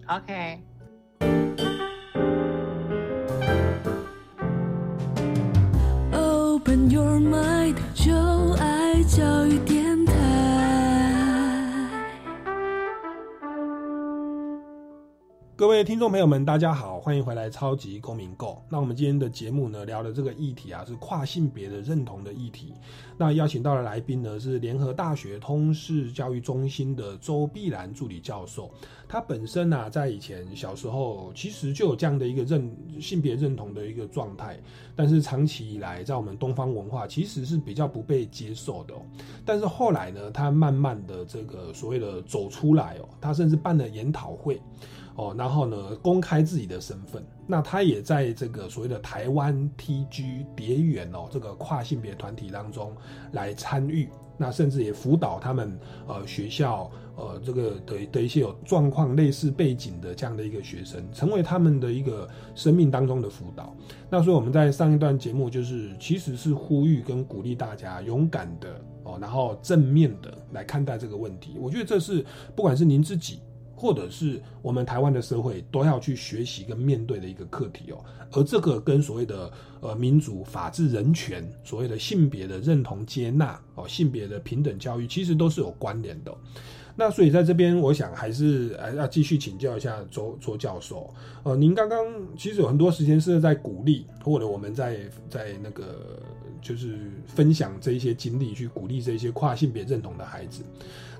[0.06, 1.95] OK。
[15.76, 18.52] 位听众朋友们，大家好，欢迎回来《超级公民购》。
[18.70, 22.72] 那我们今天的节目呢，聊的这个议题啊，是跨性别的认同的议题。
[23.18, 28.70] 那邀请到的来宾呢，是联合大学通识教育中心的周碧兰助理教授。
[29.06, 34.58] 他本身呢、在以前小时候其实就有这样的一个认性别认同的一个状态，
[34.94, 38.94] 但是长期以来，在我们东方文化其实是比较不被接受的、
[39.44, 44.58] 但是后来呢，他慢慢的这个所谓的走出来哦，他甚至办了研讨会。
[45.16, 47.24] 哦，然后呢，公开自己的身份。
[47.46, 52.94] 那他也在这个所谓的台湾 TG 蝶园哦，这个跨性别团体当中
[53.32, 54.08] 来参与。
[54.38, 63.74] 那甚至也辅导他们呃学校呃这个的的一些有状况类似背景的这样的一个学生，成为他们的一个生命当中的辅导。
[64.10, 71.56] 那所以我们在上一段节目就是其实是呼吁跟鼓励大家勇敢的哦，然后正面的来看待这个问题。
[71.58, 72.22] 我觉得这是
[72.54, 73.40] 不管是您自己。
[73.76, 78.02] 或者是我们台湾的社会都要去学习跟面对的一个课题哦，
[78.32, 86.34] 而这个跟所谓的呃民主、法治、人权，所谓的性别的认同接纳哦，性别的平等教育，其实都是有关联的。
[86.98, 91.12] 那所以在这边，我想还是呃要继续请教一下周周教授。
[91.42, 92.06] 呃，您刚刚
[92.38, 96.18] 其实有很多时间是在鼓励，或者我们在在那个
[96.60, 100.62] 就是分享这一些经历，去鼓励这些跨性别认同的孩子。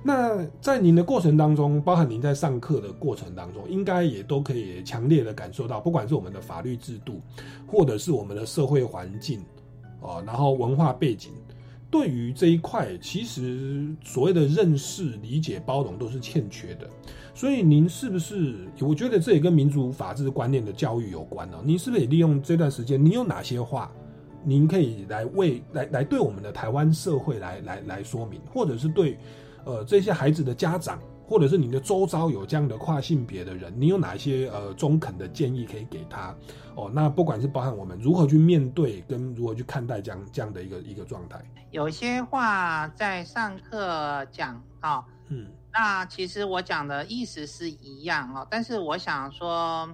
[0.03, 7.21] 那在您的过程当中，包含您在上课的过程当中，应该也都可以强烈的感受到，不管是我们的法律制度，
[7.67, 9.41] 或者是我们的社会环境，
[10.01, 11.33] 哦，然后文化背景，
[11.91, 16.89] 对于这一块，其实所谓的认识、理解、包容都是欠缺的。
[17.35, 18.55] 所以您是不是？
[18.81, 23.91] 我觉得这也跟民主法治观念的教育有关呢、您是不是也利用这段时间，您有哪些话？
[24.49, 29.19] 您可以来为来来对我们的台湾社会来来来说明，或者是对
[29.65, 36.33] 呃这些孩子的家长，或者是您的周遭有这样的跨性别的人，你有哪一些呃中肯的建议可以给他？
[36.77, 41.43] 哦，那不管是包含我们如何去面对，跟如何去看待这样这样的一个一个状态。
[41.73, 49.87] 有些话在上课讲啊、嗯那其实我讲的意思是一样哦，但是我想说，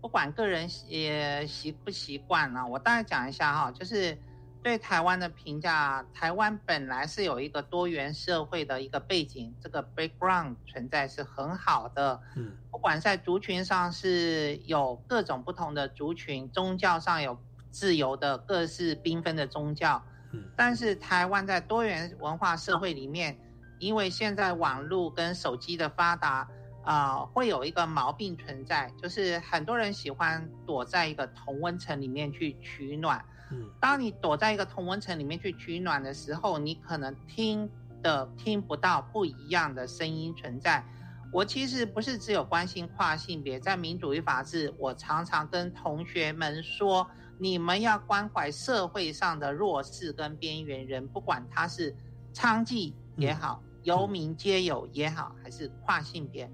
[0.00, 4.16] 不管个人也习不习惯呢，我大概讲一下哈，就是
[4.62, 12.52] 对台湾的评价，台湾本来是有一个多元社会的一个背景，这个 background 存在是很好的，嗯。
[12.70, 17.38] 不管在族群上是有各种不同的族群，宗教上有
[17.70, 20.44] 自由的各式缤纷的宗教，嗯。
[20.56, 23.38] 但是台湾在多元文化社会里面，
[23.78, 26.48] 因为现在网络跟手机的发达，
[26.82, 33.24] 啊、会有一个毛病存在，就是很多人喜欢躲在一个同温层里面去取暖。
[33.52, 37.68] 嗯当你躲在一个同温层里面去取暖的时候，你可能听
[38.02, 40.84] 的听不到不一样的声音存在。
[41.32, 47.08] 我其实不是只有关心跨性别，在民主与法治，我常常跟同学们说，
[47.38, 51.94] 你们要关怀社会上的弱势跟边缘人，不管他是
[52.34, 56.52] 娼妓也好，游民皆有也好，还是跨性别，嗯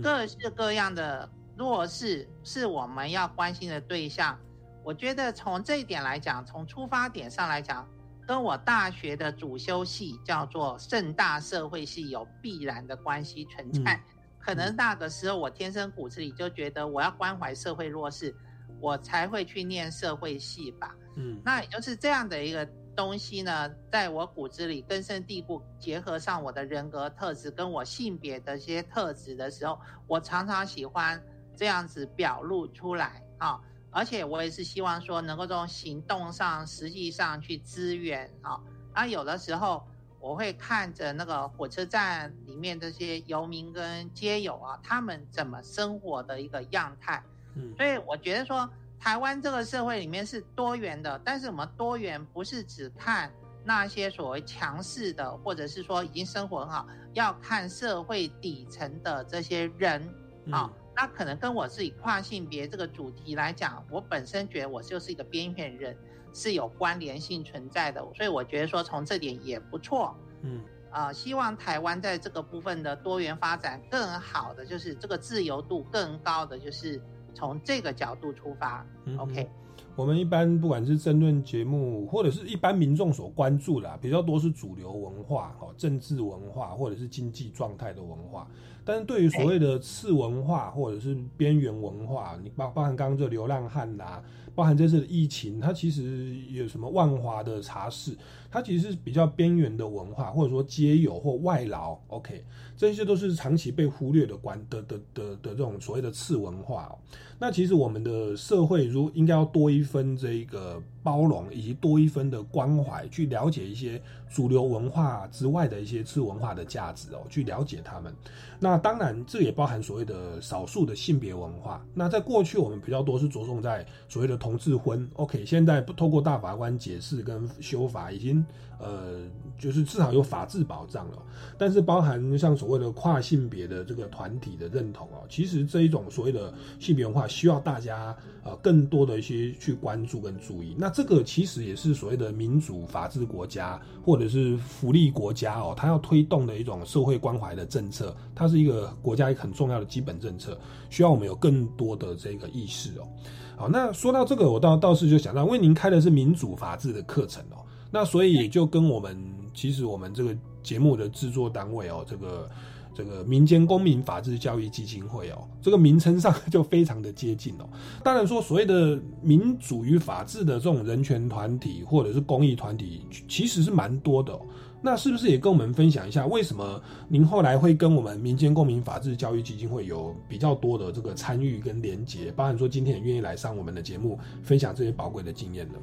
[0.00, 4.38] 各式各样的弱势是我们要关心的对象。
[4.84, 7.88] 我觉得从这一点来讲，从出发点上来讲，
[8.26, 14.00] 跟我大学的主修系叫做盛大社会系有必然的关系存在。
[14.38, 18.34] 可能那个时候我天生骨子里就觉得我要关怀社会弱势，
[18.80, 20.94] 我才会去念社会系吧。
[21.14, 31.22] 嗯那也就是这样的一个东西呢，在我骨子里根深蒂固，结合上我的人格特质跟我性别的一些特质的时候，我常常喜欢
[31.56, 33.60] 这样子表露出来啊。
[33.90, 38.58] 而且我也是希望说，能够从行动上、实际上去支援啊。
[38.94, 39.86] 啊，有的时候
[40.18, 47.22] 我会看着那个火车站里面这些游民跟街友啊，他们怎么生活的一个样态。
[47.54, 48.66] 嗯所以我觉得说，
[49.02, 53.28] 台湾这个社会里面是多元的，但是我们多元不是只看
[53.64, 60.08] 那些所谓强势的，或者是说已经生活很好，要看社会底层的这些人
[60.52, 60.70] 啊。
[60.94, 65.96] 那可能跟我自己跨性别这个主题来讲，我本身觉得我就是一个边缘人，
[66.32, 70.16] 是有关联性存在的，所以我觉得说从这点也不错。
[70.42, 77.00] 嗯啊、希望台湾在这个部分的多元发展更好的，就是这个自由度更高的，就是
[77.34, 78.86] 从这个角度出发。
[79.04, 79.48] 嗯 OK，
[79.96, 88.48] 我们一般不管是争论节目，或者是一般民众所关注的、啊，比较多是主流文化、哦政治文化，或者是经济状态的文化。
[88.84, 94.22] 但是对于所谓的次文化或者是边缘文化，你包包含刚刚这流浪汉啦、
[94.54, 98.16] 包含这次的疫情，它其实有什么万华的茶室，
[98.50, 102.44] 它其实是比较边缘的文化，或者说街友或外劳，OK，
[102.76, 106.98] 这些都是长期被忽略的关的的的的这种所谓的次文化哦。
[107.38, 114.00] 那其实我们的社会如应该要多一分这个包容，以及多一分的关怀，去了解一些
[114.30, 118.14] 主流文化之外的一些次文化的价值哦，去了解他们。
[118.60, 121.84] 那当然，这也包含所谓的少数的性别文化。
[121.92, 125.08] 那在过去，我们比较多是着重在所谓的同志婚。
[125.14, 128.44] OK，现在不透过大法官解释跟修法，已经
[128.78, 129.20] 呃，
[129.58, 131.18] 就是至少有法治保障了。
[131.58, 140.76] 但是包含像所谓的跨性别的这个团体的认同哦，其实这一种所谓的性别文化，需要大家呃更多的一些去关注跟注意。
[140.78, 150.58] 那这个其实也是所谓的民主法治国家或者是福利国家哦，它要推动的一种社会关怀的政策，它是一个国家一个很重要的基本政策，
[150.90, 153.08] 需要我们有更多的这个意识哦。
[153.56, 159.16] 好，那说到这个，我倒倒是就想到，因为您开的是民主法治的课程哦，那所以也就跟我们
[159.54, 162.48] 其实我们这个节目的制作单位哦，这个
[162.94, 167.68] 这个民间公民法治教育基金会哦，这个名称上就非常的接近哦。
[168.04, 174.40] 当然说，所谓的民主与法治的这种人权团体或者是公益团体，其实是蛮多的、哦。
[174.84, 182.32] 那是不是也跟我们分享一下，为什么您后来会跟我们民间公民法治教育基金会有比较多的这个参与跟连结？
[182.32, 185.74] 包含说今天也愿意来上我们的节目，分享这些宝贵的经验呢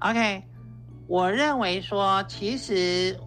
[0.00, 0.42] ？OK，
[1.06, 3.18] 我认为说，其实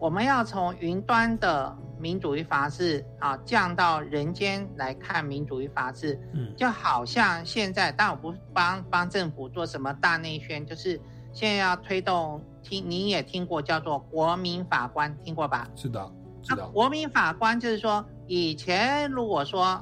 [0.00, 11.00] 我们要从云端的民主与法治啊，降到人间来看民主与法治，嗯，就好像现在，但我不是帮帮政府做什么大内宣，就是
[11.32, 12.42] 现在要推动。
[12.68, 15.68] 听，你也听过叫做国民法官，听过吧？
[15.76, 16.66] 是的，是的。
[16.70, 19.80] 国民法官就是说，以前如果说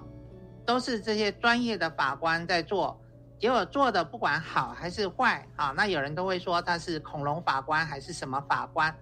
[0.67, 3.01] 都是这些专业的法官在做，
[3.39, 8.95] 结果做的不管好还是坏啊，那有人都会说他是恐龙法官还是什么法官。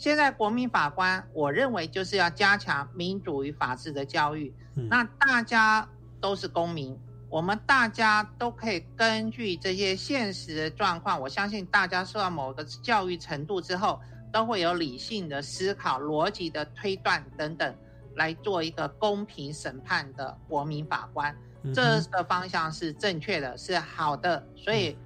[0.00, 5.86] 现在国民法官，我认为就是要加强民主与法治的教育，那大家
[6.22, 6.98] 都是公民。
[7.28, 14.00] 我们大家都可以根据这些现实的状况，我相信大家受到某个教育程度之后，
[14.32, 17.76] 都会有理性的思考、逻辑的推断等等，
[18.16, 21.36] 来做一个公平审判的国民法官。
[21.74, 24.42] 这个方向是正确的，是好的。
[24.56, 24.96] 所以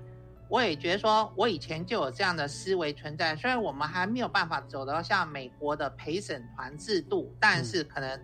[0.49, 3.35] 我也觉得说，我以前就有这样的思维存在。
[3.37, 8.21] 虽然我们还没有办法走到像美国的陪审团制度，但是可能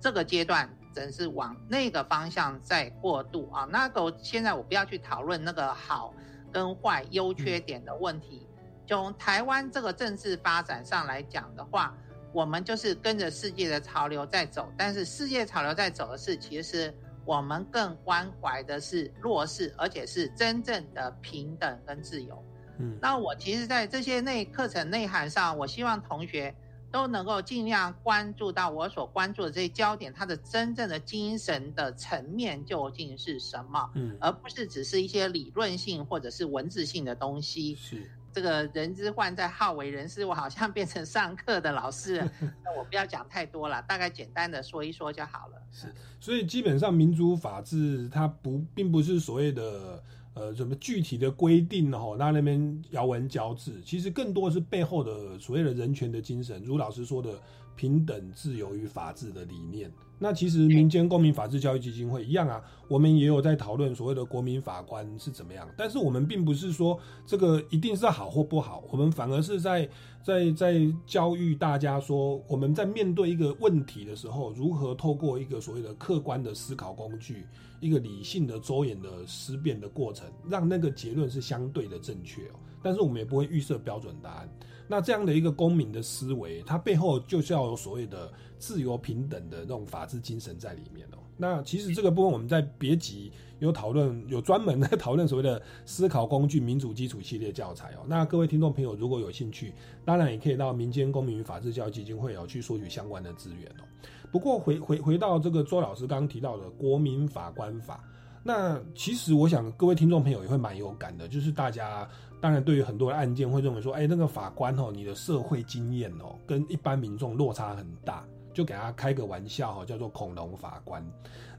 [0.00, 0.68] 这个阶段。
[0.94, 3.66] 真是往那个方向在过渡啊！
[3.72, 6.12] 那个现在我不要去讨论那个好
[6.52, 8.46] 跟坏、优缺点的问题。
[8.86, 11.96] 从台湾这个政治发展上来讲的话，
[12.30, 14.70] 我们就是跟着世界的潮流在走。
[14.76, 16.94] 但是世界潮流在走的是，其实
[17.24, 22.42] 我们更关怀的是弱势，而且是真正的平等跟自由。
[22.78, 26.54] 嗯，那我其实，在这些内课程内涵上，我希望同学。
[26.92, 33.90] 都能够尽量关注到我所关注的这些焦点，它的真正的精神的层面究竟是什么？
[33.94, 37.74] 嗯，而不是只是一些理论性或者是文字性的东西。
[37.76, 42.16] 是这个人之患在好为人师，我好像变成上课的老师，
[42.64, 45.62] 那我不要讲太多了，大概简单的说一说就好了。
[45.70, 50.02] 是，所以基本上民主法治它不并不是所谓的。
[50.34, 51.98] 呃，什么具体的规定呢？
[52.00, 57.38] 哈，那那边遥文交字，其实更多是背后的所谓的人权的精神，如老师说的
[57.76, 59.92] 平等、自由与法治的理念。
[60.22, 66.96] 那其实民间公民法治教育基金会一样啊，我们也有在讨论所谓的国民法官是怎么样，但是我们并不是说
[67.26, 69.88] 这个一定是好或不好，我们反而是在
[70.22, 77.44] 在在教育大家说，我们在面对一个问题的时候，如何透过一个所谓的客观的思考工具。
[77.80, 82.54] 一个理性的、周延的思辨的过程，让那个结论是相对的正确哦。
[82.80, 84.48] 但是我们也不会预设标准答案。
[84.92, 91.16] 那这样的一个公民的思维，它背后就是要有所谓的自由平等的那种法治精神在里面哦。
[91.38, 98.04] 那其实这个部分我们在别集有讨论，有专门在 讨论所谓的思考工具民主基础系列教材哦。
[98.06, 99.72] 那各位听众朋友如果有兴趣，
[100.04, 103.84] 当然也可以到民间公民与法治教育基金会哦去索取相关的资源哦。
[104.30, 108.04] 不过回回回到这个周老师刚刚提到的国民法官法，
[108.42, 112.06] 那其实我想各位听众朋友也会蛮有感的，就是大家
[112.42, 121.02] 当然对于很多的案件会认为说，哎，那个法官哦，你的社会经验哦，跟一般民众落差很大，就给他开个玩笑哈，叫做恐龙法官。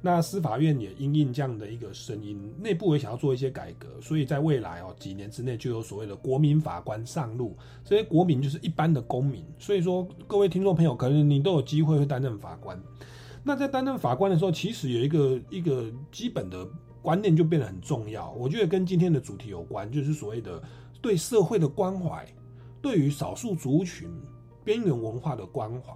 [0.02, 7.56] 那司法院也因应这样的一个声音，内部也想要做一些改革，所以在未来哦几年之内就有所谓的国民法官上路。
[7.86, 12.78] 这些国民就是一般的公民，所以说各位听众朋友，可能你都有机会会担任法官。
[13.42, 16.68] 那在担任法官的时候，其实有一个一个基本的
[17.04, 18.32] 观念就变得很重要。
[18.32, 20.60] 我觉得跟今天的主题有关，就是所谓的
[21.02, 22.26] 对社会的关怀，
[22.82, 24.10] 对于少数族群、
[24.64, 25.94] 边缘文化的关怀。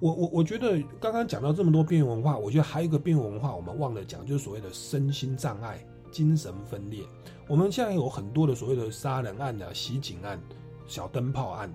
[0.00, 7.02] 我我我觉得刚刚讲到这么多边缘文化，我觉得还有一个边缘文化我们忘了讲，就是所谓的身心障碍、精神分裂。
[7.46, 10.40] 我们现在有很多的所谓的杀人案啊、袭警案、
[10.86, 11.70] 小灯泡案，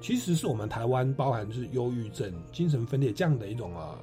[0.00, 3.98] 其实是我们台湾包含是忧郁症、精神分裂这样的一种啊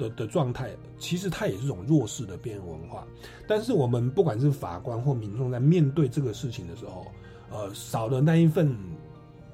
[0.00, 3.06] 的的状态，其实它也是一种弱势的边缘文化。
[3.46, 7.06] 但是我们不管是法官或民众在面对这个事情的时候，
[7.50, 8.74] 呃，少了那一份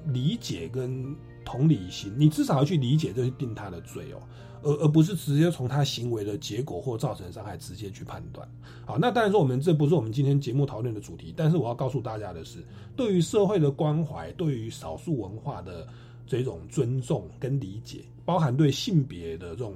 [0.05, 1.15] 理解跟。
[1.49, 4.19] 同理心，你至少要去理解，这是定他的罪哦，
[4.63, 8.45] 而而不是直接从他行为的结果或造成伤害直接去判断。
[8.85, 12.61] 好，那当然说我们这不是我们今天节目讨论的主题，但是我要告诉大家的是，
[12.97, 15.87] 对于社会的关怀，对于少数文化的
[16.25, 19.73] 这种尊重跟理解，包含对性别的这种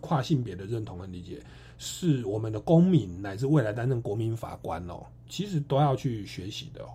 [0.00, 1.40] 跨性别的认同和理解，
[1.78, 6.88] 是我们的公民乃至未来担任国民法官哦，其实都要去学习的哦。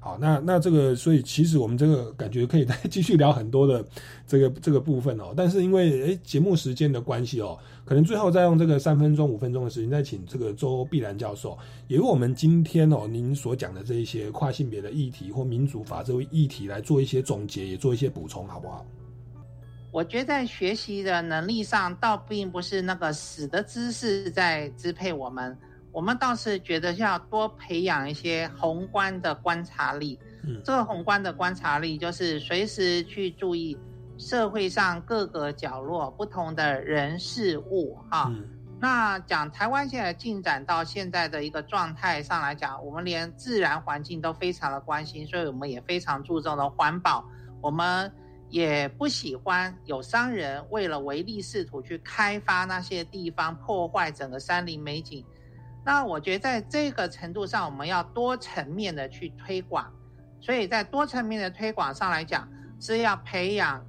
[0.00, 3.84] 好，那那这个，所以其实我们这个感觉可以再继续聊很多的
[4.28, 5.34] 这个这个部分哦。
[5.36, 18.86] 但是因为诶节目时间的关系哦，可能最后再用这个三分钟五分钟的时间，再请这个周碧兰教授，也为我们今天哦您所讲的这一些跨性别的议题或民主法这个议题来做一些总结，也做一些补充，好不好？
[19.90, 25.56] 我觉得在学习的能力上，倒并不是那个死的知识在支配我们。
[25.90, 30.18] 我们倒是觉得要多培养一些宏观的观察力。
[30.44, 33.76] 嗯，这个宏观的观察力就是随时去注意
[34.18, 37.98] 社会上各个角落不同的人事物。
[38.10, 38.30] 哈，
[38.78, 47.24] 那讲台湾现在进展到现在的一个状态上来讲，我们连自然环境都非常的关心，所以我们也非常注重的环保。
[47.60, 48.12] 我们
[48.50, 55.24] 也不喜欢有商人为了唯利是图去开发那些地方，破坏整个山林美景。
[55.84, 59.90] 那我觉得在这个程度上，我们要多层面的去推广，
[60.40, 62.48] 所以在多层面的推广上来讲，
[62.80, 63.84] 是要培养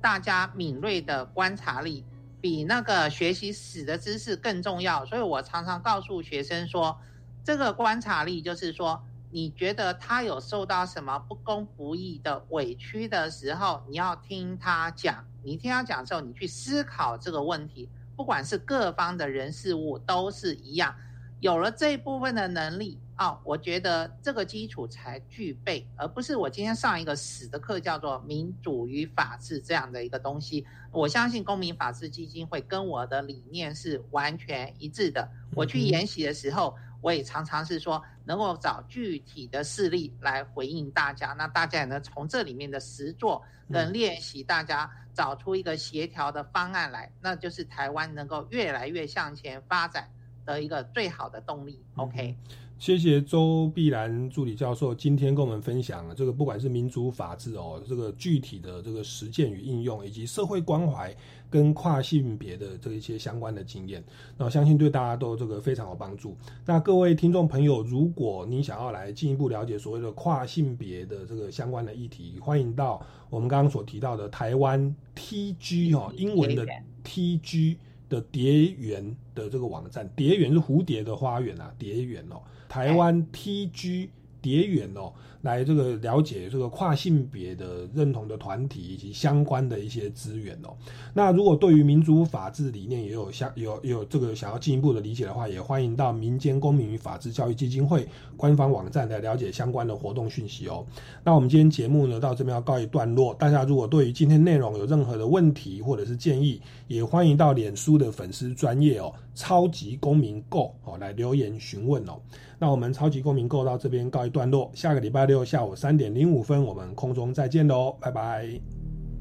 [0.00, 2.04] 大家敏锐的观察力，
[2.40, 5.04] 比那个学习死的知识更重要。
[5.06, 6.98] 所以我常常告诉学生说，
[7.44, 20.94] 这个观察力就是说，你觉得他有受到什么不公不义的委屈的时候，你要听他讲，你听他讲之后，你去思考这个问题，不管是各方的人事物都是一样。
[21.40, 30.66] 有了这一部分的能力啊，我觉得这个基础才具备，而不是我今天上一个死的课，叫做民主与法治这样的一个东西。
[30.90, 35.30] 我相信公民法治基金会跟我的理念是完全一致的。
[35.54, 50.08] 我去研习的时候，我也常常是说，能够找具体的事例来回应大家，那大家也能从这里面的实作跟练习，大家找出一个协调的方案来，那就是台湾能够越来越向前发展。
[50.48, 51.78] 的一个最好的动力。
[51.96, 52.34] OK，
[52.78, 61.14] 谢谢周碧兰助理教授今天跟我们分享这个，不管是民主法治哦，这个具体的这个实践与应用，以及社会关怀
[61.50, 64.02] 跟跨性别的这一些相关的经验，
[64.36, 66.36] 那我相信对大家都这个非常有帮助。
[66.66, 76.66] 那各位听众朋友，如果你想要来进一步了解所谓的跨性别的这个相关的议题，欢迎到我们刚刚所提到的台湾 TG 哦，英文的
[77.04, 77.76] TG。
[78.10, 84.08] 的蝶园的这个网站，蝶园是蝴蝶的花园啊，蝶园哦，台湾 TG
[84.40, 85.12] 蝶园哦。
[85.42, 90.74] 来这个了解这个跨性别的认同的团体以及相关的一些资源哦。
[91.14, 100.84] 那如果对于民主法治理念也有相有有这个想要进一步的理解的话，也欢迎到民间公民与法治教育基金会官方网站来了解相关的活动讯息哦。
[101.22, 103.32] 那我们今天节目呢到这边要告一段落。
[103.34, 112.20] 大家如果对于今天内容有任何的问题或者是建议，也欢迎到脸书的粉丝专业哦，超级公民购哦来留言询问哦。
[112.60, 118.48] 那我们超级公民购到这边告一段落，下个礼拜六下午三点零五分，我们空中再见喽，拜拜。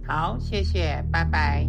[0.08, 1.68] 好，谢谢，拜拜。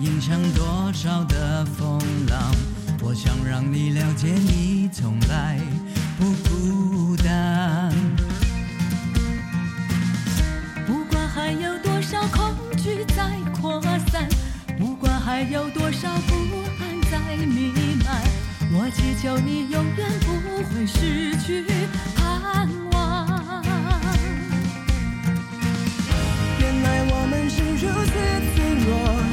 [0.00, 1.98] 影响多少的风
[2.28, 2.54] 浪？
[3.02, 5.60] 我想让你了解，你从来
[6.18, 7.92] 不孤单。
[10.86, 13.30] 不管还有多少恐惧在
[13.60, 13.80] 扩
[14.10, 14.26] 散，
[14.78, 16.34] 不管还有多少不
[16.80, 17.72] 安在弥
[18.04, 18.22] 漫，
[18.72, 20.32] 我祈求你永远不
[20.64, 21.66] 会失去
[22.16, 23.62] 盼望。
[26.58, 28.12] 原来我们是如此
[28.54, 29.29] 脆弱。